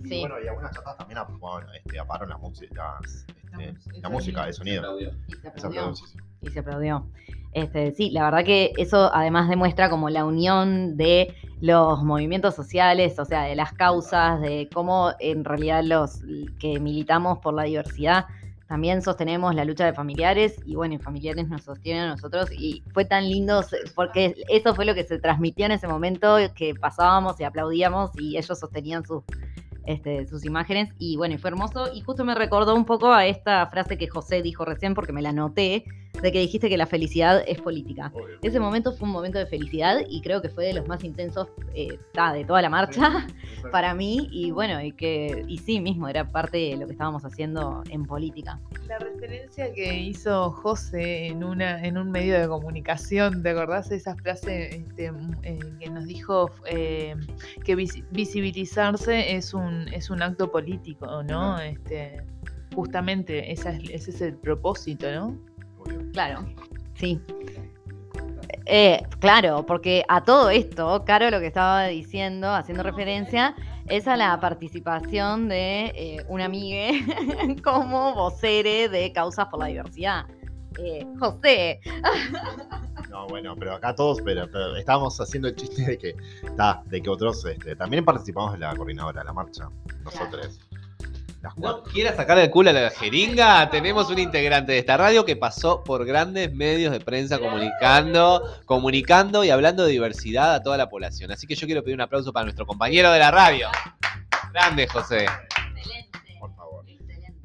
Y 0.05 0.09
Sí. 0.09 0.21
bueno, 0.21 0.37
y 0.43 0.49
algunas 0.49 0.73
chatas 0.75 0.97
también 0.97 1.19
bueno, 1.39 1.67
este, 1.75 1.97
las 1.97 2.41
músicas, 2.41 3.27
este, 3.59 4.01
la 4.01 4.09
música, 4.09 4.47
el 4.47 4.55
sonido. 4.55 4.99
y 4.99 5.05
se 5.35 5.49
aplaudió. 5.49 5.93
y 6.41 6.49
se 6.49 6.59
aplaudió. 6.61 7.07
Este, 7.53 7.93
sí, 7.93 8.11
la 8.11 8.25
verdad 8.25 8.45
que 8.45 8.73
eso 8.79 9.11
además 9.15 9.49
demuestra 9.49 9.91
como 9.91 10.09
la 10.09 10.25
unión 10.25 10.97
de 10.97 11.35
los 11.61 12.03
movimientos 12.03 12.55
sociales, 12.55 13.19
o 13.19 13.25
sea, 13.25 13.43
de 13.43 13.55
las 13.55 13.73
causas, 13.73 14.41
de 14.41 14.69
cómo 14.73 15.13
en 15.21 15.45
realidad 15.45 15.85
los 15.85 16.21
que 16.59 16.81
militamos 16.81 17.39
por 17.39 17.55
la 17.55 17.65
diversidad 17.65 18.27
también 18.73 19.03
sostenemos 19.03 19.55
la 19.55 19.67
lucha 19.67 19.85
de 19.85 19.93
familiares 19.93 20.57
y 20.65 20.77
bueno, 20.77 20.99
familiares 20.99 21.47
nos 21.47 21.61
sostienen 21.61 22.05
a 22.05 22.09
nosotros 22.13 22.49
y 22.51 22.83
fue 22.95 23.05
tan 23.05 23.29
lindo 23.29 23.63
porque 23.95 24.35
eso 24.49 24.75
fue 24.75 24.87
lo 24.87 24.95
que 24.95 25.05
se 25.05 25.19
transmitió 25.19 25.67
en 25.67 25.73
ese 25.73 25.87
momento, 25.87 26.39
que 26.55 26.75
pasábamos 26.75 27.39
y 27.39 27.45
aplaudíamos 27.45 28.13
y 28.19 28.39
ellos 28.39 28.59
sostenían 28.59 29.05
sus, 29.05 29.25
este, 29.85 30.27
sus 30.27 30.47
imágenes 30.47 30.89
y 30.99 31.19
bueno, 31.19 31.37
fue 31.37 31.51
hermoso 31.51 31.93
y 31.93 32.01
justo 32.01 32.25
me 32.25 32.35
recordó 32.35 32.75
un 32.75 32.87
poco 32.87 33.13
a 33.13 33.27
esta 33.27 33.67
frase 33.67 33.99
que 33.99 34.09
José 34.09 34.41
dijo 34.41 34.65
recién 34.65 34.95
porque 34.95 35.13
me 35.13 35.21
la 35.21 35.33
noté, 35.33 35.85
de 36.21 36.31
que 36.31 36.41
dijiste 36.41 36.69
que 36.69 36.77
la 36.77 36.87
felicidad 36.87 37.43
es 37.47 37.61
política. 37.61 38.11
Obvio. 38.15 38.37
Ese 38.43 38.61
momento 38.61 38.93
fue 38.93 39.07
un 39.09 39.13
momento 39.13 39.39
de 39.39 39.47
felicidad 39.47 39.99
y 40.09 40.21
creo 40.21 40.43
que 40.43 40.49
fue 40.51 40.67
de 40.67 40.75
los 40.75 40.87
más 40.87 41.03
intensos 41.05 41.49
eh, 41.75 41.99
de 42.35 42.45
toda 42.45 42.61
la 42.63 42.69
marcha 42.69 43.27
para 43.73 43.95
mí 43.95 44.29
y 44.31 44.51
bueno, 44.51 44.81
y 44.83 44.93
que 44.93 45.45
y 45.49 45.59
sí 45.59 45.81
mismo 45.81 46.09
era 46.09 46.29
parte 46.31 46.59
de 46.59 46.77
lo 46.77 46.87
que 46.87 46.93
estábamos 46.93 47.25
haciendo 47.25 47.83
en 47.91 48.05
política. 48.05 48.61
La 48.87 48.99
referencia 48.99 49.73
que 49.73 49.99
hizo 50.01 50.51
José 50.51 51.29
en 51.29 51.43
una 51.45 51.83
en 51.85 51.97
un 51.97 52.11
medio 52.11 52.39
de 52.39 52.47
comunicación, 52.47 53.43
¿te 53.43 53.51
acordás 53.51 53.89
de 53.89 53.97
esa 53.97 54.15
frase 54.17 54.77
este, 54.77 55.07
m- 55.07 55.37
eh, 55.43 55.59
que 55.81 55.89
nos 55.91 56.05
dijo 56.05 56.51
eh, 56.67 57.17
que 57.65 57.75
vis- 57.75 58.05
visibilizarse 58.11 59.35
es 59.35 59.55
un 59.55 59.89
es 59.93 60.11
un 60.11 60.23
acto 60.23 60.51
político, 60.53 61.23
¿no? 61.23 61.59
Este, 61.59 62.23
justamente 62.75 63.51
esa 63.53 63.71
es- 63.71 63.89
ese 63.91 64.11
es 64.11 64.21
el 64.21 64.35
propósito, 64.35 65.11
¿no? 65.13 65.37
Claro, 66.13 66.45
sí. 66.95 67.21
Eh, 68.67 69.03
claro, 69.19 69.67
porque 69.67 70.05
a 70.09 70.23
todo 70.23 70.51
esto, 70.51 71.05
Caro 71.05 71.31
lo 71.31 71.41
que 71.41 71.49
estaba 71.49 71.87
diciendo, 71.87 72.49
haciendo 72.55 72.83
referencia, 72.83 73.55
es 73.89 74.07
a 74.07 74.17
la 74.17 74.39
participación 74.41 75.49
de 75.49 75.87
eh, 75.95 76.25
una 76.29 76.45
amiga 76.45 76.93
como 77.65 78.15
vocere 78.15 78.89
de 78.89 79.13
Causas 79.13 79.47
por 79.47 79.61
la 79.61 79.67
Diversidad. 79.67 80.27
Eh, 80.79 81.05
José, 81.19 81.81
No, 83.11 83.27
bueno, 83.27 83.55
pero 83.57 83.75
acá 83.75 83.95
todos, 83.95 84.23
pero, 84.23 84.51
pero 84.51 84.75
estábamos 84.77 85.21
haciendo 85.21 85.49
el 85.49 85.55
chiste 85.55 85.83
de 85.85 85.99
que, 85.99 86.17
ta, 86.57 86.83
de 86.87 87.03
que 87.03 87.11
otros 87.11 87.45
este, 87.45 87.77
también 87.77 88.07
participamos 88.07 88.55
de 88.55 88.61
la 88.61 88.75
coordinadora 88.75 89.21
de 89.21 89.27
la 89.27 89.33
marcha. 89.35 89.69
Nosotros. 90.03 90.61
Las 91.43 91.59
No 91.59 91.83
quieras 91.83 92.15
sacar 92.15 92.39
el 92.39 92.51
culo 92.51 92.71
a 92.71 92.73
la 92.73 92.91
jeringa. 92.91 93.69
Tenemos 93.69 94.09
un 94.11 94.21
integrante 94.21 94.71
de 94.71 94.79
esta 94.79 94.97
radio 94.97 95.25
que 95.25 95.35
pasó 95.35 95.83
por 95.83 96.05
grandes 96.05 96.55
medios 96.55 96.93
de 96.93 97.01
prensa 97.01 97.41
comunicando, 97.41 98.45
comunicando 98.65 99.43
y 99.43 99.51
hablando 99.51 99.85
de 99.85 99.91
diversidad 99.91 100.55
a 100.55 100.63
toda 100.63 100.77
la 100.77 100.89
población. 100.89 101.33
Así 101.33 101.49
que 101.49 101.57
yo 101.57 101.67
quiero 101.67 101.83
pedir 101.83 101.97
un 101.97 102.03
aplauso 102.03 102.33
para 102.33 102.45
nuestro 102.45 102.65
compañero 102.65 103.11
de 103.11 103.19
la 103.19 103.33
radio. 103.33 103.69
Grande, 104.53 104.87
José. 104.87 105.27
Por 106.39 106.55
favor. 106.55 106.85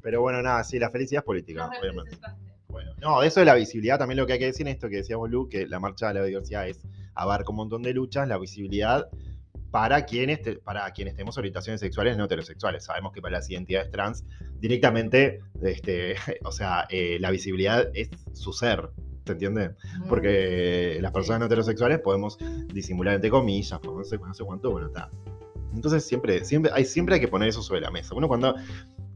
Pero 0.03 0.21
bueno, 0.21 0.43
nada, 0.43 0.63
sí, 0.63 0.77
la 0.77 0.91
felicidad 0.91 1.21
es 1.21 1.25
política, 1.25 1.67
obviamente. 1.81 2.19
Bueno, 2.67 2.91
no, 3.01 3.23
eso 3.23 3.39
de 3.39 3.47
la 3.47 3.55
visibilidad, 3.55 3.97
también 3.97 4.19
lo 4.19 4.27
que 4.27 4.33
hay 4.33 4.39
que 4.39 4.45
decir 4.45 4.67
en 4.67 4.73
esto 4.73 4.89
que 4.89 4.97
decíamos, 4.97 5.31
Lu, 5.31 5.49
que 5.49 5.65
la 5.65 5.79
marcha 5.79 6.09
de 6.09 6.13
la 6.13 6.23
diversidad 6.23 6.67
es 6.67 6.85
abarca 7.15 7.49
un 7.49 7.55
montón 7.55 7.81
de 7.81 7.93
luchas, 7.95 8.27
la 8.27 8.37
visibilidad 8.37 9.09
para 9.71 10.05
quienes, 10.05 10.41
te- 10.41 10.55
para 10.57 10.89
quienes 10.91 11.15
tenemos 11.15 11.37
orientaciones 11.37 11.81
sexuales 11.81 12.17
no 12.17 12.25
heterosexuales. 12.25 12.85
Sabemos 12.85 13.11
que 13.13 13.21
para 13.21 13.37
las 13.37 13.49
identidades 13.49 13.91
trans, 13.91 14.23
directamente, 14.59 15.39
este, 15.61 16.15
o 16.43 16.51
sea, 16.51 16.85
eh, 16.89 17.17
la 17.19 17.31
visibilidad 17.31 17.89
es 17.93 18.09
su 18.33 18.53
ser, 18.53 18.89
¿se 19.25 19.33
entiende? 19.33 19.71
Porque 20.07 20.97
las 21.01 21.11
personas 21.11 21.39
no 21.41 21.45
heterosexuales 21.47 21.99
podemos 21.99 22.37
disimular 22.73 23.15
entre 23.15 23.29
comillas, 23.29 23.79
no 23.83 24.03
sé, 24.03 24.17
no 24.17 24.33
sé 24.33 24.43
cuánto, 24.43 24.71
bueno, 24.71 24.87
está. 24.87 25.09
Entonces 25.73 26.05
siempre, 26.05 26.43
siempre, 26.45 26.71
hay, 26.73 26.85
siempre 26.85 27.15
hay 27.15 27.21
que 27.21 27.27
poner 27.27 27.49
eso 27.49 27.61
sobre 27.61 27.81
la 27.81 27.91
mesa. 27.91 28.15
Uno 28.15 28.27
cuando. 28.27 28.55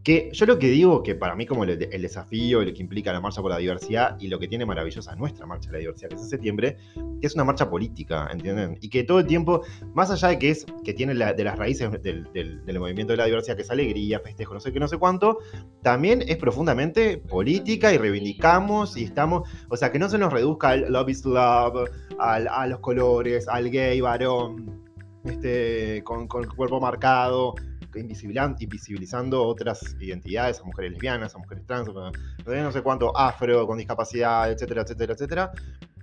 Que 0.04 0.30
yo 0.34 0.46
lo 0.48 0.58
que 0.58 0.68
digo, 0.68 1.04
que 1.04 1.14
para 1.14 1.36
mí 1.36 1.46
como 1.46 1.64
el, 1.64 1.70
el 1.92 2.02
desafío, 2.02 2.64
lo 2.64 2.74
que 2.74 2.82
implica 2.82 3.14
la 3.14 3.20
marcha 3.22 3.42
por 3.42 3.52
la 3.52 3.58
diversidad 3.58 4.18
y 4.20 4.30
lo 4.30 4.40
que 4.40 4.48
tiene 4.48 4.66
maravillosa 4.66 5.16
nuestra 5.16 5.46
marcha 5.46 5.70
de 5.70 5.74
la 5.74 5.80
diversidad, 5.80 6.10
que 6.10 6.16
es 6.16 6.22
en 6.24 6.28
septiembre, 6.30 6.78
que 7.20 7.28
es 7.28 7.36
una 7.36 7.44
marcha 7.44 7.70
política, 7.70 8.28
¿entienden? 8.32 8.78
Y 8.82 8.90
que 8.90 9.04
todo 9.04 9.20
el 9.20 9.28
tiempo, 9.28 9.62
más 9.94 10.10
allá 10.10 10.30
de 10.30 10.40
que 10.40 10.50
es, 10.50 10.66
que 10.84 10.94
tiene 10.94 11.14
de 11.14 11.44
las 11.44 11.58
raíces 11.58 11.92
del, 12.02 12.24
del- 12.34 12.80
movimiento 12.80 13.14
de 13.14 13.18
la 13.18 13.26
diversidad, 13.26 13.56
que 13.56 13.62
es 13.62 13.70
alegría, 13.70 14.20
festejo, 14.20 14.56
no 14.56 14.60
sé 14.60 14.74
qué, 14.74 14.80
no 14.80 14.88
sé 14.88 14.98
cuánto, 14.98 15.38
también 15.84 16.24
es 16.28 16.38
profundamente 16.38 17.18
política 17.18 17.94
y 17.94 17.98
reivindicamos 18.00 18.98
y 18.98 19.04
estamos, 19.04 19.48
o 19.70 19.78
sea, 19.78 19.92
que 19.92 20.00
no 20.00 20.10
se 20.10 20.18
nos 20.18 20.34
reduzca 20.34 20.70
al 20.70 20.92
love 20.92 21.10
is 21.10 21.24
love, 21.26 21.90
al- 22.18 22.48
a 22.48 22.66
los 22.66 22.80
colores, 22.80 23.48
al 23.48 23.70
gay, 23.70 24.02
varón, 24.02 24.82
este, 25.26 26.02
con, 26.04 26.28
con 26.28 26.46
cuerpo 26.46 26.80
marcado, 26.80 27.54
invisibilizando 27.96 29.44
otras 29.44 29.96
identidades, 30.00 30.60
a 30.60 30.64
mujeres 30.64 30.92
lesbianas, 30.92 31.36
a 31.36 31.38
mujeres 31.38 31.66
trans, 31.66 31.90
a- 31.90 32.12
no 32.46 32.72
sé 32.72 32.82
cuánto, 32.82 33.16
afro, 33.18 33.66
con 33.68 33.78
discapacidad, 33.78 34.52
etcétera, 34.52 34.82
etcétera, 34.82 35.14
etcétera. 35.14 35.52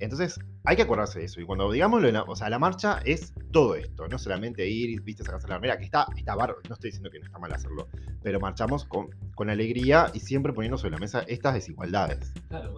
Entonces, 0.01 0.39
hay 0.65 0.77
que 0.77 0.83
acordarse 0.83 1.19
de 1.19 1.25
eso. 1.25 1.41
Y 1.41 1.45
cuando 1.45 1.71
digámoslo, 1.73 2.11
la- 2.11 2.23
o 2.23 2.37
sea, 2.37 2.49
la 2.51 2.59
marcha 2.59 3.01
es 3.05 3.33
todo 3.51 3.75
esto, 3.75 4.07
no 4.09 4.19
solamente 4.19 4.69
ir 4.69 5.01
viste 5.03 5.25
sacarse 5.25 5.49
la 5.49 5.57
armera, 5.57 5.77
que 5.79 5.85
está, 5.85 6.07
está 6.17 6.35
bárbaro, 6.35 6.61
no 6.69 6.75
estoy 6.75 6.91
diciendo 6.91 7.11
que 7.11 7.19
no 7.19 7.27
está 7.27 7.39
mal 7.39 7.53
hacerlo, 7.53 7.89
pero 8.23 8.39
marchamos 8.39 8.85
con, 8.85 9.09
con 9.35 9.51
alegría 9.51 10.11
y 10.15 10.21
siempre 10.21 10.53
poniendo 10.53 10.79
sobre 10.79 10.93
la 10.93 10.99
mesa 10.99 11.25
estas 11.27 11.55
desigualdades. 11.55 12.33
Claro, 12.49 12.75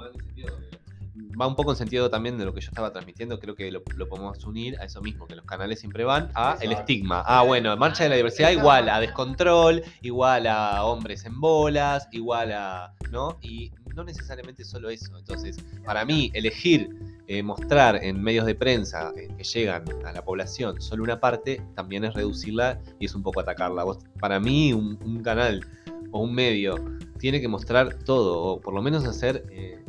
Va 1.40 1.46
un 1.46 1.56
poco 1.56 1.70
en 1.70 1.76
sentido 1.76 2.10
también 2.10 2.36
de 2.36 2.44
lo 2.44 2.52
que 2.52 2.60
yo 2.60 2.68
estaba 2.68 2.92
transmitiendo, 2.92 3.38
creo 3.40 3.54
que 3.54 3.70
lo, 3.72 3.82
lo 3.96 4.08
podemos 4.08 4.44
unir 4.44 4.76
a 4.80 4.84
eso 4.84 5.00
mismo, 5.00 5.26
que 5.26 5.36
los 5.36 5.44
canales 5.46 5.80
siempre 5.80 6.04
van 6.04 6.30
a 6.34 6.58
el 6.60 6.72
estigma. 6.72 7.22
Ah, 7.26 7.42
bueno, 7.42 7.74
marcha 7.76 8.04
de 8.04 8.10
la 8.10 8.16
diversidad 8.16 8.50
igual 8.50 8.88
a 8.88 9.00
descontrol, 9.00 9.82
igual 10.02 10.46
a 10.46 10.84
hombres 10.84 11.24
en 11.24 11.40
bolas, 11.40 12.08
igual 12.12 12.52
a. 12.52 12.92
¿No? 13.10 13.38
Y 13.40 13.72
no 13.96 14.04
necesariamente 14.04 14.64
solo 14.64 14.90
eso. 14.90 15.16
Entonces, 15.18 15.56
para 15.84 16.04
mí, 16.04 16.30
elegir 16.34 16.90
eh, 17.26 17.42
mostrar 17.42 18.04
en 18.04 18.22
medios 18.22 18.44
de 18.46 18.54
prensa 18.54 19.12
eh, 19.16 19.28
que 19.36 19.42
llegan 19.44 19.84
a 20.04 20.12
la 20.12 20.22
población 20.24 20.80
solo 20.80 21.02
una 21.04 21.18
parte, 21.20 21.62
también 21.74 22.04
es 22.04 22.14
reducirla 22.14 22.80
y 23.00 23.06
es 23.06 23.14
un 23.14 23.22
poco 23.22 23.40
atacarla. 23.40 23.84
Vos- 23.84 23.98
para 24.20 24.38
mí, 24.38 24.72
un, 24.72 24.98
un 25.04 25.22
canal 25.22 25.64
o 26.12 26.20
un 26.20 26.34
medio 26.34 26.74
tiene 27.18 27.40
que 27.40 27.48
mostrar 27.48 27.94
todo, 28.04 28.40
o 28.42 28.60
por 28.60 28.74
lo 28.74 28.82
menos 28.82 29.04
hacer, 29.04 29.44
eh, 29.50 29.84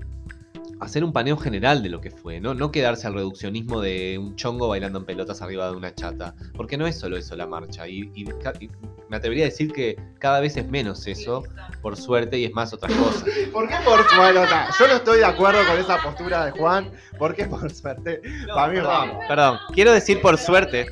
hacer 0.82 1.04
un 1.04 1.14
paneo 1.14 1.38
general 1.38 1.82
de 1.84 1.90
lo 1.90 2.02
que 2.02 2.12
fue, 2.12 2.40
¿no? 2.42 2.54
No 2.54 2.72
quedarse 2.72 3.08
al 3.08 3.14
reduccionismo 3.14 3.80
de 3.82 4.18
un 4.18 4.36
chongo 4.36 4.68
bailando 4.68 5.00
en 5.00 5.06
pelotas 5.06 5.42
arriba 5.42 5.70
de 5.70 5.76
una 5.78 5.94
chata, 5.94 6.34
porque 6.56 6.76
no 6.78 6.88
es 6.88 6.98
solo 7.00 7.18
eso 7.18 7.36
la 7.36 7.48
marcha, 7.48 7.88
y, 7.88 8.12
y 8.16 8.26
ca- 8.26 8.54
y 8.60 8.70
me 9.08 9.18
atrevería 9.18 9.46
a 9.46 9.50
decir 9.50 9.72
que 9.72 9.96
cada 10.20 10.40
vez 10.40 10.58
es 10.58 10.68
menos 10.70 11.06
eso, 11.08 11.44
por 11.82 11.96
suerte, 11.98 12.38
y 12.40 12.46
es 12.46 12.52
más 12.54 12.74
otras 12.74 12.92
cosas. 12.94 13.24
¿Por 13.54 13.68
qué 13.70 13.76
por 13.86 14.00
bueno, 14.18 14.42
ta, 14.50 14.70
Yo 14.80 14.88
no 14.88 14.94
estoy 14.96 15.20
de 15.20 15.26
acuerdo 15.26 15.60
con 15.68 15.78
esa 15.80 16.02
postura 16.02 16.46
de 16.46 16.52
Juan, 16.52 16.92
porque 17.20 17.46
por 17.46 17.72
suerte. 17.72 18.22
Para 18.54 18.68
mí, 18.68 18.76
perdón, 18.76 18.92
vamos. 19.10 19.26
perdón, 19.28 19.58
quiero 19.74 19.92
decir 19.92 20.20
por 20.22 20.38
suerte, 20.38 20.88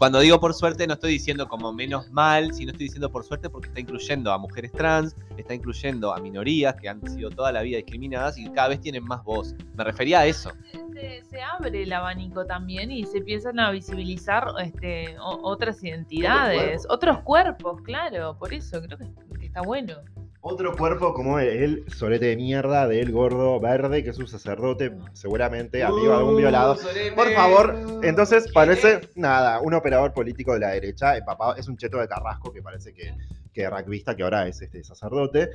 Cuando 0.00 0.18
digo 0.20 0.40
por 0.40 0.54
suerte, 0.54 0.86
no 0.86 0.94
estoy 0.94 1.12
diciendo 1.12 1.46
como 1.46 1.74
menos 1.74 2.10
mal, 2.10 2.54
sino 2.54 2.72
estoy 2.72 2.86
diciendo 2.86 3.12
por 3.12 3.22
suerte 3.22 3.50
porque 3.50 3.68
está 3.68 3.80
incluyendo 3.80 4.32
a 4.32 4.38
mujeres 4.38 4.72
trans, 4.72 5.14
está 5.36 5.52
incluyendo 5.52 6.14
a 6.14 6.18
minorías 6.20 6.74
que 6.80 6.88
han 6.88 7.06
sido 7.06 7.28
toda 7.28 7.52
la 7.52 7.60
vida 7.60 7.76
discriminadas 7.76 8.38
y 8.38 8.48
cada 8.48 8.68
vez 8.68 8.80
tienen 8.80 9.04
más 9.04 9.22
voz. 9.24 9.54
Me 9.76 9.84
refería 9.84 10.20
a 10.20 10.26
eso. 10.26 10.52
Se, 10.94 11.22
se 11.22 11.42
abre 11.42 11.82
el 11.82 11.92
abanico 11.92 12.46
también 12.46 12.90
y 12.90 13.04
se 13.04 13.18
empiezan 13.18 13.60
a 13.60 13.70
visibilizar 13.72 14.46
este, 14.64 15.18
o- 15.18 15.38
otras 15.42 15.84
identidades, 15.84 16.56
cuerpos. 16.62 16.86
otros 16.88 17.18
cuerpos, 17.18 17.82
claro, 17.82 18.38
por 18.38 18.54
eso 18.54 18.80
creo 18.80 18.96
que, 18.96 19.38
que 19.38 19.46
está 19.46 19.60
bueno. 19.60 19.96
Otro 20.42 20.74
cuerpo 20.74 21.12
como 21.12 21.38
el 21.38 21.84
solete 21.90 22.26
de 22.26 22.36
mierda 22.36 22.88
del 22.88 23.12
gordo 23.12 23.60
verde, 23.60 24.02
que 24.02 24.08
es 24.08 24.18
un 24.18 24.26
sacerdote, 24.26 24.96
seguramente 25.12 25.84
amigo 25.84 26.12
de 26.12 26.16
algún 26.16 26.36
violado. 26.38 26.78
Por 27.14 27.30
favor, 27.32 27.76
entonces 28.02 28.50
parece, 28.50 29.02
nada, 29.16 29.60
un 29.60 29.74
operador 29.74 30.14
político 30.14 30.54
de 30.54 30.60
la 30.60 30.70
derecha, 30.70 31.14
empapado, 31.18 31.56
es 31.56 31.68
un 31.68 31.76
cheto 31.76 31.98
de 31.98 32.08
Carrasco 32.08 32.50
que 32.52 32.62
parece 32.62 32.94
que, 32.94 33.14
que 33.52 33.68
rugbyista, 33.68 34.16
que 34.16 34.22
ahora 34.22 34.48
es 34.48 34.62
este 34.62 34.82
sacerdote. 34.82 35.50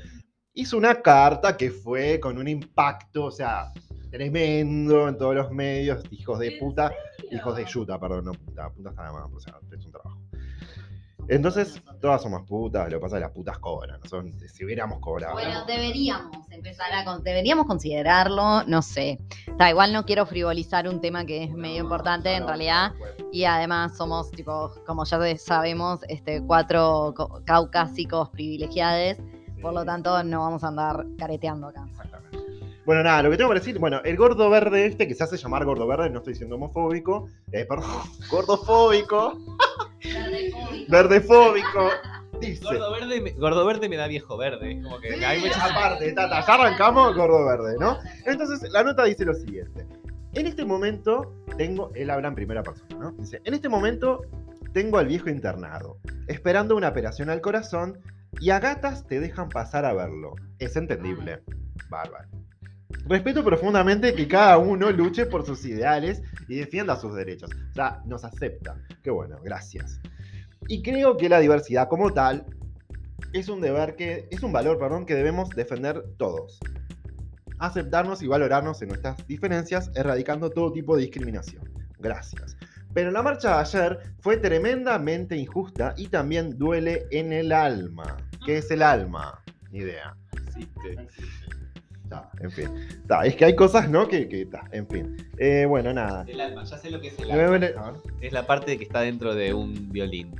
hizo 0.54 0.78
una 0.78 1.02
carta 1.02 1.58
que 1.58 1.72
fue 1.72 2.20
con 2.20 2.38
un 2.38 2.48
impacto, 2.48 3.26
o 3.26 3.32
sea, 3.32 3.74
tremendo 4.12 5.10
en 5.10 5.18
todos 5.18 5.34
los 5.34 5.52
medios, 5.52 6.04
hijos 6.12 6.38
de 6.38 6.58
puta, 6.60 6.94
hijos 7.32 7.58
de 7.58 7.66
yuta, 7.66 8.00
perdón, 8.00 8.26
no 8.26 8.34
puta, 8.34 8.70
puta 8.70 8.92
está 8.92 9.08
de 9.08 9.14
más, 9.14 9.32
o 9.34 9.40
sea, 9.40 9.56
es 9.76 9.84
un 9.84 9.92
trabajo. 9.92 10.25
Entonces, 11.28 11.82
todas 12.02 12.22
somos 12.22 12.44
putas, 12.48 12.90
lo 12.92 12.98
que 12.98 13.02
pasa 13.02 13.16
es 13.18 13.20
que 13.22 13.26
las 13.28 13.32
putas 13.32 13.58
cobran, 13.60 14.00
no 14.00 14.08
son, 14.10 14.32
si 14.48 14.64
hubiéramos 14.64 15.00
cobrado. 15.00 15.34
Bueno, 15.34 15.66
deberíamos 15.66 16.50
empezar 16.52 16.94
a 16.94 17.04
con- 17.04 17.24
deberíamos 17.24 17.66
considerarlo, 17.66 18.64
no 18.66 18.82
sé. 18.82 19.20
Está, 19.48 19.70
igual 19.72 19.92
no 19.92 20.06
quiero 20.06 20.26
frivolizar 20.26 20.88
un 20.88 21.02
tema 21.02 21.26
que 21.26 21.44
es 21.46 21.52
medio 21.52 21.82
importante 21.84 22.34
en 22.36 22.46
realidad. 22.48 22.94
Y 23.32 23.46
además 23.46 23.98
somos, 23.98 24.30
tipo, 24.32 24.72
como 24.86 25.04
ya 25.06 25.20
sabemos, 25.38 26.02
este, 26.10 26.44
cuatro 26.46 27.14
co- 27.16 27.42
caucásicos 27.44 28.30
privilegiados. 28.30 29.18
Por 29.62 29.74
lo 29.74 29.84
tanto, 29.84 30.24
no 30.24 30.42
vamos 30.42 30.64
a 30.64 30.68
andar 30.68 31.06
careteando 31.18 31.68
acá. 31.70 31.86
Exactamente. 31.90 32.38
Bueno, 32.86 33.02
nada, 33.02 33.24
lo 33.24 33.32
que 33.32 33.38
tengo 33.38 33.48
para 33.50 33.60
decir, 33.60 33.80
bueno, 33.80 34.00
el 34.06 34.16
gordo 34.16 34.48
verde 34.52 34.86
este, 34.86 35.08
que 35.08 35.16
se 35.16 35.24
hace 35.24 35.38
llamar 35.38 35.66
gordo 35.66 35.88
verde, 35.88 36.08
no 36.12 36.20
estoy 36.20 36.34
diciendo 36.34 36.56
homofóbico, 36.56 37.28
eh, 37.52 37.66
perdón, 37.68 37.90
gordofóbico, 38.30 39.40
verdefóbico, 40.88 41.90
dice. 42.40 42.64
Gordo 42.64 42.92
verde, 42.92 43.22
me- 43.22 43.32
gordo 43.32 43.66
verde 43.66 43.90
me 43.90 43.98
da 43.98 44.08
viejo 44.08 44.38
verde. 44.38 44.74
Es 44.74 44.84
como 44.84 45.00
que 45.00 45.16
Sí, 45.18 45.24
hay 45.24 45.40
muchas- 45.42 45.72
aparte, 45.72 46.12
tata, 46.14 46.46
ya 46.46 46.54
arrancamos 46.54 47.16
gordo 47.16 47.46
verde, 47.46 47.76
¿no? 47.80 47.98
Entonces, 48.26 48.70
la 48.72 48.84
nota 48.84 49.04
dice 49.06 49.26
lo 49.26 49.34
siguiente. 49.34 49.86
En 50.34 50.48
este 50.48 50.66
momento 50.66 51.34
tengo, 51.58 51.92
él 51.96 52.10
habla 52.10 52.28
en 52.28 52.36
primera 52.36 52.62
persona, 52.64 52.96
¿no? 53.00 53.12
Dice, 53.14 53.42
en 53.46 53.54
este 53.54 53.70
momento 53.70 54.22
tengo 54.74 54.98
al 54.98 55.08
viejo 55.08 55.30
internado, 55.30 55.98
esperando 56.28 56.76
una 56.76 56.90
operación 56.90 57.30
al 57.30 57.40
corazón 57.42 58.00
y 58.42 58.50
a 58.50 58.60
gatas 58.60 59.08
te 59.08 59.22
dejan 59.22 59.48
pasar 59.48 59.86
a 59.86 59.94
verlo. 59.94 60.36
Es 60.60 60.76
entendible. 60.76 61.42
Bárbaro. 61.90 62.28
Respeto 63.08 63.44
profundamente 63.44 64.14
que 64.14 64.28
cada 64.28 64.58
uno 64.58 64.92
luche 64.92 65.26
por 65.26 65.46
sus 65.46 65.64
ideales 65.66 66.22
y 66.50 66.56
defienda 66.56 66.96
sus 66.98 67.16
derechos. 67.16 67.50
O 67.72 67.74
sea, 67.74 68.02
nos 68.06 68.26
acepta. 68.26 68.76
Qué 69.04 69.12
bueno, 69.12 69.38
gracias. 69.44 70.00
Y 70.68 70.82
creo 70.82 71.18
que 71.18 71.30
la 71.30 71.40
diversidad 71.40 71.88
como 71.88 72.12
tal 72.12 72.46
es 73.34 73.50
un 73.50 73.62
deber 73.62 73.96
que 73.96 74.28
es 74.32 74.42
un 74.44 74.52
valor, 74.52 74.80
perdón, 74.80 75.06
que 75.06 75.14
debemos 75.14 75.50
defender 75.50 76.04
todos. 76.18 76.60
Aceptarnos 77.60 78.22
y 78.22 78.28
valorarnos 78.28 78.82
en 78.82 78.90
nuestras 78.90 79.26
diferencias, 79.28 79.92
erradicando 79.96 80.50
todo 80.50 80.72
tipo 80.72 80.96
de 80.96 81.04
discriminación. 81.04 81.64
Gracias. 82.00 82.58
Pero 82.94 83.12
la 83.12 83.22
marcha 83.22 83.56
de 83.56 83.62
ayer 83.62 84.00
fue 84.22 84.38
tremendamente 84.38 85.36
injusta 85.36 85.94
y 85.98 86.08
también 86.08 86.58
duele 86.58 87.06
en 87.12 87.34
el 87.34 87.52
alma. 87.52 88.18
¿Qué 88.46 88.58
es 88.58 88.72
el 88.72 88.82
alma? 88.82 89.44
Ni 89.72 89.80
idea. 89.80 90.16
Existe. 90.48 91.65
Ta, 92.10 92.30
en 92.40 92.52
fin. 92.52 92.70
Ta, 93.08 93.26
es 93.26 93.36
que 93.36 93.46
hay 93.46 93.56
cosas, 93.56 93.90
¿no? 93.90 94.08
Que, 94.08 94.28
que 94.30 94.46
ta, 94.46 94.64
en 94.72 94.88
fin. 94.88 95.18
Eh, 95.38 95.66
bueno, 95.68 95.92
nada. 95.94 96.24
El 96.28 96.40
alma, 96.40 96.64
ya 96.64 96.78
sé 96.78 96.92
lo 96.92 97.02
que 97.02 97.08
es 97.08 97.20
el 97.20 97.32
alma. 97.32 97.94
Es 98.22 98.32
la 98.34 98.46
parte 98.46 98.78
que 98.78 98.84
está 98.84 99.02
dentro 99.02 99.34
de 99.34 99.54
un 99.54 99.92
violín. 99.92 100.40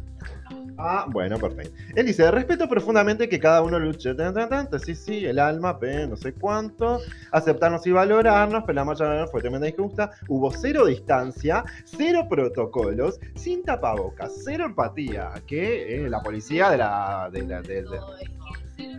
Ah, 0.78 1.06
bueno, 1.10 1.38
perfecto. 1.40 1.74
Él 1.96 2.06
dice, 2.06 2.30
respeto 2.32 2.68
profundamente 2.68 3.30
que 3.30 3.40
cada 3.40 3.62
uno 3.62 3.80
luche. 3.80 4.14
Tan, 4.14 4.34
tan, 4.34 4.50
tan, 4.50 4.70
tan, 4.70 4.80
sí, 4.82 4.94
sí, 4.94 5.26
el 5.26 5.40
alma, 5.40 5.80
pe, 5.80 6.06
no 6.06 6.18
sé 6.18 6.34
cuánto. 6.34 7.00
Aceptarnos 7.32 7.88
y 7.88 7.92
valorarnos, 7.92 8.64
pero 8.66 8.76
la 8.76 8.84
marcha 8.84 9.06
de 9.06 9.12
ayer 9.20 9.28
fue 9.30 9.40
tremenda 9.42 9.70
y 9.70 9.72
justa. 9.72 10.12
Hubo 10.28 10.52
cero 10.52 10.86
distancia, 10.86 11.64
cero 11.86 12.28
protocolos, 12.30 13.20
sin 13.36 13.64
tapabocas, 13.64 14.34
cero 14.44 14.66
empatía. 14.66 15.32
Que 15.48 16.06
eh, 16.06 16.10
la 16.10 16.22
policía 16.22 16.70
de 16.70 16.78
la... 16.78 17.30
De 17.32 17.44
la 17.44 17.62
de- 17.62 17.84
de- 17.84 17.90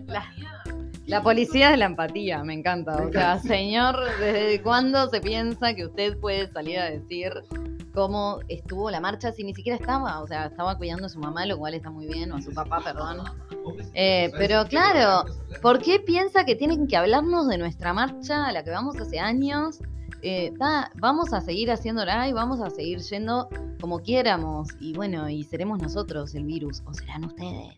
La, 0.06 0.24
la 1.06 1.22
policía 1.22 1.70
de 1.70 1.76
la 1.76 1.86
empatía, 1.86 2.42
me 2.44 2.54
encanta. 2.54 2.96
O 2.96 3.12
sea, 3.12 3.38
señor, 3.38 3.96
¿desde 4.20 4.62
cuándo 4.62 5.08
se 5.08 5.20
piensa 5.20 5.74
que 5.74 5.86
usted 5.86 6.18
puede 6.18 6.50
salir 6.52 6.78
a 6.78 6.90
decir 6.90 7.32
cómo 7.94 8.40
estuvo 8.48 8.90
la 8.90 9.00
marcha 9.00 9.32
si 9.32 9.44
ni 9.44 9.54
siquiera 9.54 9.78
estaba? 9.78 10.20
O 10.20 10.26
sea, 10.26 10.46
estaba 10.46 10.76
cuidando 10.76 11.06
a 11.06 11.08
su 11.08 11.18
mamá, 11.18 11.46
lo 11.46 11.58
cual 11.58 11.74
está 11.74 11.90
muy 11.90 12.06
bien, 12.06 12.32
o 12.32 12.36
a 12.36 12.42
su 12.42 12.52
papá, 12.52 12.80
perdón. 12.84 13.20
Eh, 13.94 14.30
pero 14.36 14.64
claro, 14.66 15.24
¿Por 15.62 15.80
qué 15.80 15.98
piensa 15.98 16.44
que 16.44 16.54
tienen 16.54 16.86
que 16.86 16.96
hablarnos 16.96 17.48
de 17.48 17.58
nuestra 17.58 17.92
marcha 17.92 18.46
a 18.46 18.52
la 18.52 18.62
que 18.62 18.70
vamos 18.70 18.96
hace 19.00 19.18
años? 19.18 19.80
Eh, 20.22 20.52
vamos 20.96 21.32
a 21.32 21.40
seguir 21.40 21.70
haciéndola 21.70 22.28
y 22.28 22.32
vamos 22.32 22.60
a 22.60 22.70
seguir 22.70 22.98
yendo 23.00 23.48
como 23.80 24.00
quieramos. 24.00 24.68
Y 24.80 24.92
bueno, 24.94 25.28
y 25.28 25.44
seremos 25.44 25.80
nosotros 25.80 26.34
el 26.34 26.44
virus, 26.44 26.82
o 26.84 26.94
serán 26.94 27.24
ustedes. 27.24 27.76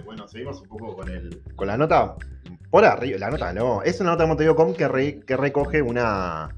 Bueno, 0.00 0.26
seguimos 0.26 0.60
un 0.62 0.68
poco 0.68 0.96
con 0.96 1.08
el. 1.08 1.42
Con 1.54 1.66
la 1.68 1.76
nota. 1.76 2.16
Por 2.70 2.84
arriba. 2.84 3.18
La 3.18 3.30
nota 3.30 3.52
no. 3.52 3.82
Es 3.82 4.00
una 4.00 4.10
nota 4.10 4.22
de 4.22 4.28
Montevideo.com 4.28 4.74
que, 4.74 4.88
re- 4.88 5.20
que 5.20 5.36
recoge 5.36 5.82
una. 5.82 6.48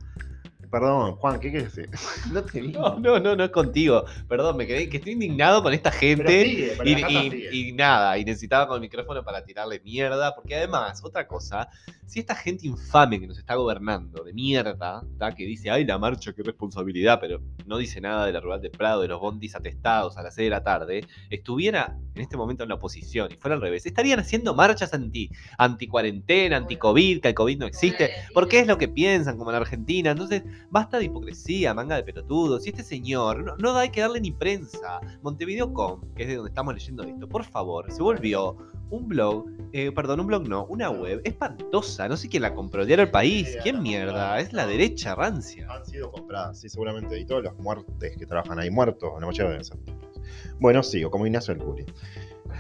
Perdón, 0.75 1.15
Juan, 1.19 1.39
¿qué 1.39 1.53
quieres 1.53 1.73
decir? 1.73 1.89
No 2.33 2.43
te 2.43 2.61
vi. 2.61 2.73
No, 2.73 2.99
no, 2.99 3.21
no, 3.21 3.37
no 3.37 3.45
es 3.45 3.51
contigo. 3.51 4.05
Perdón, 4.29 4.57
me 4.57 4.67
quedé 4.67 4.89
que 4.89 4.97
estoy 4.97 5.13
indignado 5.13 5.63
con 5.63 5.73
esta 5.73 5.91
Pero 5.91 6.01
gente. 6.01 6.45
sigue, 6.45 6.75
pero 6.77 6.89
Y, 6.91 6.95
la 6.95 7.01
nota 7.03 7.13
y- 7.13 7.31
sigue. 7.31 7.57
y 7.57 7.73
nada, 7.75 8.19
y 8.19 8.25
necesitaba 8.25 8.67
con 8.67 8.75
el 8.77 8.81
micrófono 8.81 9.23
para 9.23 9.45
tirarle 9.45 9.79
mierda, 9.85 10.35
porque 10.35 10.57
además, 10.57 11.01
otra 11.05 11.29
cosa, 11.29 11.69
si 12.07 12.19
esta 12.19 12.35
gente 12.35 12.67
infame 12.67 13.21
que 13.21 13.29
nos 13.29 13.39
está 13.39 13.55
gobernando, 13.55 14.25
de 14.25 14.33
mierda, 14.33 15.05
¿tá? 15.17 15.33
que 15.33 15.45
dice, 15.45 15.71
ay, 15.71 15.85
la 15.85 15.97
marcha, 15.97 16.33
qué 16.33 16.43
responsabilidad, 16.43 17.19
pero 17.21 17.41
no 17.67 17.79
dice 17.79 18.01
nada 18.01 18.27
de 18.27 18.33
la 18.33 18.41
rural 18.41 18.61
de 18.61 18.71
Prado, 18.71 19.03
de 19.03 19.09
los 19.09 19.21
bondis 19.21 19.55
atestados 19.55 20.17
a 20.17 20.23
las 20.25 20.35
6 20.35 20.47
de 20.47 20.51
la 20.51 20.65
tarde, 20.65 21.07
estuviera 21.31 21.97
en 22.15 22.23
este 22.23 22.37
momento 22.37 22.63
en 22.65 22.69
la 22.69 22.77
oposición 22.77 23.31
y 23.33 23.37
fuera 23.37 23.55
al 23.57 23.61
revés, 23.61 23.87
estarían 23.87 24.21
haciendo 24.21 24.55
marchas 24.55 24.93
anti, 24.95 25.31
anti 25.59 25.87
cuarentena, 25.89 26.57
anti 26.57 26.77
COVID, 26.77 27.21
que 27.21 27.29
el 27.29 27.35
COVID 27.35 27.59
no 27.59 27.67
existe, 27.67 28.11
porque 28.33 28.61
es 28.61 28.67
lo 28.67 28.79
que 28.79 28.89
piensan 28.89 29.37
como 29.37 29.51
en 29.51 29.57
Argentina, 29.57 30.11
entonces 30.13 30.43
basta 30.71 30.99
de 30.99 31.05
hipocresía, 31.05 31.75
manga 31.75 31.97
de 31.97 32.03
pelotudos, 32.03 32.67
y 32.67 32.71
este 32.71 32.83
señor, 32.83 33.45
no, 33.45 33.57
no 33.57 33.77
hay 33.77 33.91
que 33.91 34.01
darle 34.01 34.21
ni 34.21 34.33
prensa, 34.33 35.01
Montevideo.com, 35.23 36.01
que 36.15 36.23
es 36.23 36.29
de 36.29 36.37
donde 36.37 36.51
estamos 36.51 36.75
leyendo 36.75 37.03
esto, 37.03 37.29
por 37.29 37.45
favor, 37.45 37.91
se 37.91 38.03
volvió 38.03 38.57
un 38.91 39.09
blog, 39.09 39.47
eh, 39.73 39.93
perdón, 39.93 40.21
un 40.21 40.27
blog 40.27 40.49
no, 40.49 40.67
una 40.67 40.91
web 40.91 41.21
espantosa, 41.25 42.09
no 42.09 42.17
sé 42.17 42.29
quién 42.29 42.43
la 42.43 42.55
compró, 42.55 42.85
diario 42.87 43.05
El 43.05 43.11
País, 43.11 43.57
¿quién 43.63 43.83
mierda? 43.83 44.39
Es 44.39 44.53
la 44.53 44.67
derecha 44.67 45.15
rancia. 45.15 45.67
Han 45.71 45.85
sido 45.85 46.13
compradas, 46.13 46.61
sí, 46.61 46.69
seguramente. 46.69 47.19
Y 47.19 47.25
todos 47.25 47.43
los 47.43 47.57
muertes 47.59 48.17
que 48.17 48.27
trabajan 48.27 48.59
ahí, 48.59 48.71
muertos, 48.71 49.11
la 49.19 49.27
mayoría 49.27 49.63
ser 49.65 49.79
tipos. 49.79 50.21
Bueno, 50.61 50.83
sigo, 50.83 51.11
como 51.11 51.27
Ignacio 51.27 51.53
el 51.53 51.61
Curi. 51.61 51.85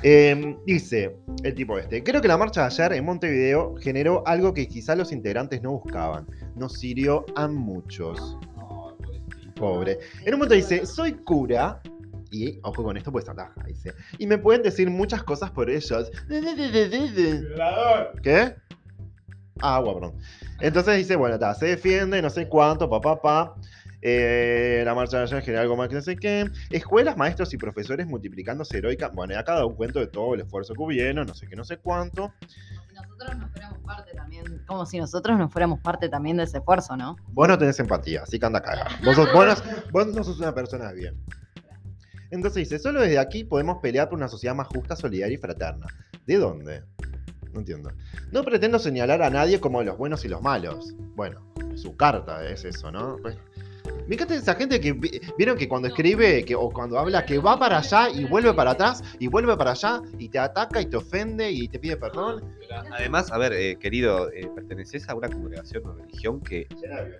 Eh, 0.02 0.56
dice 0.66 1.16
el 1.42 1.54
tipo 1.54 1.78
este, 1.78 2.02
creo 2.02 2.20
que 2.20 2.28
la 2.28 2.36
marcha 2.36 2.60
de 2.62 2.66
ayer 2.66 2.92
en 2.94 3.04
Montevideo 3.04 3.74
generó 3.80 4.26
algo 4.26 4.52
que 4.52 4.68
quizá 4.68 4.94
los 4.94 5.12
integrantes 5.12 5.62
no 5.62 5.72
buscaban. 5.72 6.26
Nos 6.56 6.74
sirvió 6.74 7.24
a 7.36 7.48
muchos. 7.48 8.38
Pobre. 9.56 9.98
En 10.24 10.34
un 10.34 10.40
momento 10.40 10.54
dice, 10.54 10.84
soy 10.84 11.12
cura. 11.12 11.80
Y, 12.30 12.58
ojo 12.64 12.82
con 12.82 12.96
esto, 12.96 13.12
pues 13.12 13.28
ataja, 13.28 13.62
dice. 13.64 13.92
Y 14.18 14.26
me 14.26 14.38
pueden 14.38 14.62
decir 14.62 14.90
muchas 14.90 15.22
cosas 15.22 15.52
por 15.52 15.70
ellos. 15.70 16.10
¿Qué? 18.22 18.56
Ah, 19.60 19.76
agua, 19.76 19.94
perdón. 19.94 20.18
Entonces 20.60 20.96
dice, 20.96 21.14
bueno, 21.14 21.38
ta, 21.38 21.54
se 21.54 21.66
defiende, 21.66 22.20
no 22.20 22.30
sé 22.30 22.48
cuánto, 22.48 22.90
papá, 22.90 23.20
papá. 23.22 23.54
Eh, 24.06 24.82
la 24.84 24.94
marcha 24.94 25.16
de 25.16 25.22
ayer 25.22 25.40
genera 25.40 25.62
algo 25.62 25.76
más 25.76 25.88
que 25.88 25.94
no 25.94 26.02
sé 26.02 26.14
qué. 26.16 26.50
Escuelas, 26.70 27.16
maestros 27.16 27.54
y 27.54 27.56
profesores 27.56 28.06
multiplicándose 28.06 28.76
heroica. 28.76 29.08
Bueno, 29.08 29.32
y 29.32 29.36
acá 29.36 29.54
da 29.54 29.64
un 29.64 29.74
cuento 29.76 29.98
de 29.98 30.08
todo 30.08 30.34
el 30.34 30.40
esfuerzo 30.42 30.74
que 30.74 30.82
hubieron, 30.82 31.26
no 31.26 31.34
sé 31.34 31.46
qué, 31.48 31.56
no 31.56 31.64
sé 31.64 31.78
cuánto. 31.78 32.34
Nosotros 32.94 33.38
no 33.38 33.48
fuéramos 33.48 33.78
parte 33.80 34.12
también. 34.14 34.62
Como 34.66 34.84
si 34.84 34.98
nosotros 34.98 35.38
no 35.38 35.48
fuéramos 35.48 35.80
parte 35.80 36.10
también 36.10 36.36
de 36.36 36.44
ese 36.44 36.58
esfuerzo, 36.58 36.98
¿no? 36.98 37.16
Vos 37.28 37.48
no 37.48 37.56
tenés 37.58 37.80
empatía, 37.80 38.24
así 38.24 38.38
que 38.38 38.44
anda 38.44 38.58
a 38.58 38.62
cagar. 38.62 38.88
Vos, 39.02 39.16
sos- 39.16 39.32
vos 39.32 39.46
no, 39.46 39.54
vos 39.90 40.06
no 40.08 40.22
sos 40.22 40.38
una 40.38 40.54
persona 40.54 40.92
de 40.92 40.94
bien. 41.00 41.24
Entonces 42.30 42.68
dice, 42.68 42.78
solo 42.78 43.00
desde 43.00 43.18
aquí 43.18 43.44
podemos 43.44 43.78
pelear 43.78 44.10
por 44.10 44.18
una 44.18 44.28
sociedad 44.28 44.54
más 44.54 44.66
justa, 44.68 44.96
solidaria 44.96 45.34
y 45.34 45.38
fraterna. 45.38 45.86
¿De 46.26 46.36
dónde? 46.36 46.82
No 47.54 47.60
entiendo. 47.60 47.90
No 48.32 48.42
pretendo 48.44 48.78
señalar 48.78 49.22
a 49.22 49.30
nadie 49.30 49.60
como 49.60 49.82
los 49.82 49.96
buenos 49.96 50.24
y 50.24 50.28
los 50.28 50.42
malos. 50.42 50.94
Bueno, 51.14 51.40
su 51.76 51.96
carta 51.96 52.46
es 52.46 52.64
eso, 52.64 52.90
¿no? 52.90 53.16
Pues, 53.22 53.38
me 54.06 54.14
encanta 54.16 54.34
esa 54.34 54.54
gente 54.54 54.80
que 54.80 54.92
vi- 54.92 55.20
vieron 55.38 55.56
que 55.56 55.66
cuando 55.66 55.88
escribe 55.88 56.44
que, 56.44 56.54
o 56.54 56.70
cuando 56.70 56.98
habla 56.98 57.24
que 57.24 57.38
va 57.38 57.58
para 57.58 57.78
allá 57.78 58.10
y 58.10 58.24
vuelve 58.24 58.52
para 58.52 58.72
atrás 58.72 59.02
y 59.18 59.28
vuelve 59.28 59.56
para 59.56 59.70
allá 59.70 60.02
y 60.18 60.28
te 60.28 60.38
ataca 60.38 60.80
y 60.82 60.86
te 60.86 60.96
ofende 60.96 61.50
y 61.50 61.68
te 61.68 61.78
pide 61.78 61.96
perdón. 61.96 62.44
Además, 62.92 63.32
a 63.32 63.38
ver, 63.38 63.52
eh, 63.54 63.76
querido, 63.78 64.30
eh, 64.30 64.46
perteneces 64.54 65.08
a 65.08 65.14
una 65.14 65.28
congregación 65.28 65.86
o 65.86 65.94
religión 65.94 66.40
que, 66.40 66.66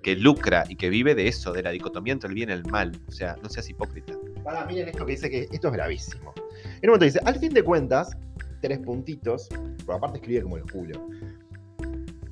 que 0.03 0.17
lucra 0.17 0.65
y 0.69 0.77
que 0.77 0.91
vive 0.91 1.15
de 1.15 1.29
eso, 1.29 1.53
de 1.53 1.63
la 1.63 1.71
dicotomía 1.71 2.13
entre 2.13 2.29
el 2.29 2.35
bien 2.35 2.51
y 2.51 2.53
el 2.53 2.65
mal. 2.67 2.93
O 3.09 3.13
sea, 3.13 3.37
no 3.43 3.49
seas 3.49 3.69
hipócrita. 3.71 4.13
Para, 4.43 4.67
miren 4.67 4.89
esto 4.89 5.07
que 5.07 5.13
dice 5.13 5.31
que 5.31 5.49
esto 5.51 5.69
es 5.69 5.73
gravísimo. 5.75 6.35
En 6.83 6.91
un 6.91 6.97
momento 6.97 7.07
dice, 7.07 7.21
al 7.25 7.37
fin 7.37 7.55
de 7.55 7.63
cuentas, 7.63 8.11
tres 8.61 8.79
puntitos, 8.79 9.49
pero 9.87 9.95
aparte 9.95 10.19
escribe 10.19 10.43
como 10.43 10.57
el 10.59 10.65
culo. 10.71 11.09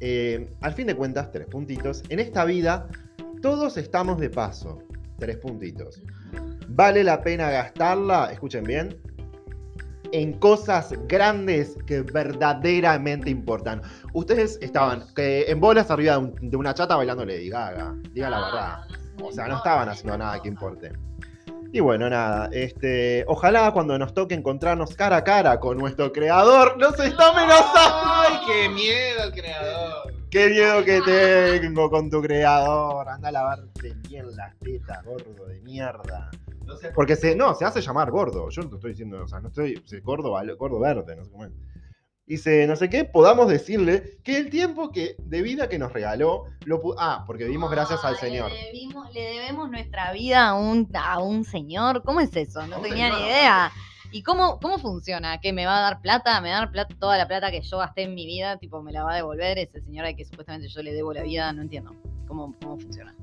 Eh, 0.01 0.49
al 0.61 0.75
fin 0.75 0.89
de 0.89 0.95
cuentas, 0.97 1.31
tres 1.33 1.47
puntitos, 1.47 2.03
en 2.09 2.19
esta 2.19 2.45
vida 2.45 2.89
todos 3.43 3.77
estamos 3.77 4.19
de 4.19 4.31
paso. 4.31 4.79
Tres 5.19 5.37
puntitos. 5.37 6.01
¿Vale 6.69 7.05
la 7.05 7.21
pena 7.23 7.51
gastarla? 7.51 8.31
Escuchen 8.33 8.65
bien. 8.65 8.99
en 10.15 10.35
cosas 10.35 10.93
grandes 11.09 11.79
que 11.87 12.03
verdaderamente 12.03 13.31
importan. 13.31 13.81
Ustedes 14.13 14.59
estaban 14.61 15.05
que 15.15 15.45
en 15.51 15.59
bolas 15.59 15.91
arriba 15.91 16.13
de, 16.13 16.19
un- 16.19 16.35
de 16.51 16.55
una 16.59 16.75
chata 16.75 16.97
bailando 16.97 17.25
Lady 17.25 17.49
Gaga. 17.49 17.95
Diga 18.13 18.29
la 18.29 18.41
verdad. 18.41 18.79
O 19.23 19.33
sea, 19.33 19.49
no 19.49 19.57
estaban 19.57 19.89
haciendo 19.89 20.19
nada 20.19 20.39
que 20.43 20.49
importe. 20.49 20.93
Y 21.73 21.81
bueno, 21.81 22.11
nada, 22.11 22.51
este, 22.53 23.25
ojalá 23.27 23.71
cuando 23.73 23.99
nos 23.99 24.13
toque 24.13 24.35
encontrarnos 24.35 24.95
cara 24.95 25.17
a 25.17 25.25
cara 25.25 25.59
con 25.59 25.79
nuestro 25.79 26.13
creador, 26.13 26.77
nos 26.77 26.99
está 27.01 27.31
amenazando. 27.31 28.01
¡Ay, 28.05 28.37
qué 28.47 28.69
miedo 28.69 29.25
el 29.25 29.33
creador! 29.33 30.13
¡Qué 30.33 30.49
miedo 30.49 30.83
que 30.83 31.03
tengo 31.61 31.91
con 31.91 32.09
tu 32.09 32.23
creador! 32.23 33.07
Anda 33.07 33.29
a 33.29 33.33
lavarte 33.33 33.95
bien 34.09 34.35
las 34.35 34.59
tetas, 34.61 35.05
gordo 35.05 35.47
de 35.47 35.61
mierda. 35.61 36.31
Porque 36.95 37.17
se, 37.17 37.37
no, 37.37 37.55
se 37.55 37.67
hace 37.67 37.83
llamar 37.83 38.11
gordo. 38.11 38.49
Yo 38.49 38.63
no 38.63 38.71
te 38.71 38.77
estoy 38.77 38.93
diciendo, 38.93 39.23
o 39.23 39.29
sea, 39.29 39.41
no 39.41 39.49
estoy, 39.49 39.83
se- 39.85 40.01
gordo, 40.01 40.33
gordo 40.57 40.81
verde, 40.81 41.17
no 41.17 41.25
sé 41.27 41.31
cómo 41.31 41.45
es. 41.45 41.53
Dice, 42.25 42.67
no 42.67 42.77
sé 42.77 42.89
qué, 42.89 43.05
podamos 43.05 43.49
decirle 43.49 44.19
que 44.25 44.39
el 44.39 44.49
tiempo 44.49 44.91
que, 44.91 45.17
de 45.19 45.43
vida 45.43 45.69
que 45.69 45.79
nos 45.79 45.93
regaló, 45.93 46.45
lo 46.65 46.81
Ah, 46.99 47.25
porque 47.27 47.45
vivimos 47.45 47.71
gracias 47.71 48.03
al 48.05 48.15
Ah, 48.15 48.19
Señor. 48.19 48.51
Le 48.51 48.65
debimos, 48.67 49.13
le 49.13 49.21
debemos 49.21 49.69
nuestra 49.71 50.13
vida 50.13 50.49
a 50.49 50.55
un, 50.55 50.89
a 50.95 51.19
un 51.19 51.45
señor. 51.45 52.03
¿Cómo 52.05 52.21
es 52.23 52.35
eso? 52.37 52.67
No 52.69 52.81
tenía 52.81 53.09
señor, 53.09 53.21
ni 53.21 53.27
idea. 53.27 53.71
¿Y 54.13 54.23
cómo, 54.23 54.61
cómo 54.61 54.79
funciona? 54.79 55.41
¿Que 55.41 55.55
me 55.55 55.65
va 55.65 55.79
a 55.79 55.81
dar 55.81 56.03
plata? 56.03 56.39
¿Me 56.43 56.51
va 56.51 56.57
a 56.57 56.61
dar 56.61 56.71
plata, 56.71 56.95
toda 57.01 57.17
la 57.17 57.27
plata 57.27 57.51
que 57.51 57.63
yo 57.63 57.79
gasté 57.79 58.03
en 58.03 58.15
mi 58.15 58.27
vida? 58.27 58.59
Tipo, 58.59 58.83
¿me 58.83 58.93
la 58.93 59.05
va 59.05 59.15
a 59.15 59.17
devolver 59.17 59.59
ese 59.59 59.81
señor 59.81 60.05
al 60.05 60.15
que 60.15 60.27
supuestamente 60.27 60.69
yo 60.69 60.83
le 60.83 60.93
debo 60.93 61.15
la 61.15 61.23
vida? 61.23 61.51
No 61.55 61.63
entiendo. 61.63 61.95
¿Cómo, 62.29 62.55
cómo 62.61 62.79
funciona? 62.79 63.15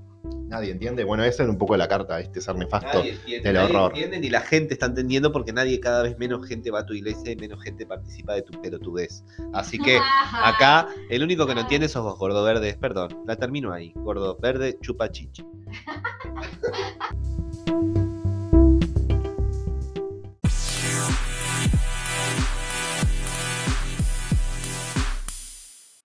Nadie 0.47 0.71
entiende. 0.71 1.03
Bueno, 1.03 1.23
esa 1.23 1.43
era 1.43 1.51
un 1.51 1.59
poco 1.59 1.77
la 1.77 1.87
carta, 1.87 2.19
este 2.19 2.41
ser 2.41 2.55
nefasto. 2.55 2.97
Nadie 2.97 3.11
entiende, 3.11 3.47
del 3.47 3.53
nadie 3.55 3.75
horror. 3.75 3.91
entiende, 3.91 4.19
ni 4.19 4.29
la 4.31 4.41
gente 4.41 4.73
está 4.73 4.87
entendiendo 4.87 5.31
porque 5.31 5.53
nadie, 5.53 5.79
cada 5.79 6.01
vez 6.01 6.17
menos 6.17 6.45
gente 6.47 6.71
va 6.71 6.79
a 6.79 6.85
tu 6.87 6.93
iglesia 6.93 7.31
y 7.31 7.35
menos 7.35 7.61
gente 7.63 7.85
participa 7.85 8.33
de 8.33 8.41
tu 8.41 8.59
pelotudez. 8.59 9.23
Así 9.53 9.77
que 9.77 9.99
acá, 10.43 10.87
el 11.11 11.21
único 11.21 11.45
que 11.45 11.53
no 11.53 11.61
entiende 11.61 11.87
sos 11.87 12.03
vos, 12.03 12.17
gordo 12.17 12.43
verde. 12.43 12.75
Perdón, 12.81 13.23
la 13.27 13.35
termino 13.35 13.71
ahí. 13.71 13.93
Gordo 13.95 14.37
verde, 14.37 14.75
chupa 14.81 15.11
chichi. 15.11 15.45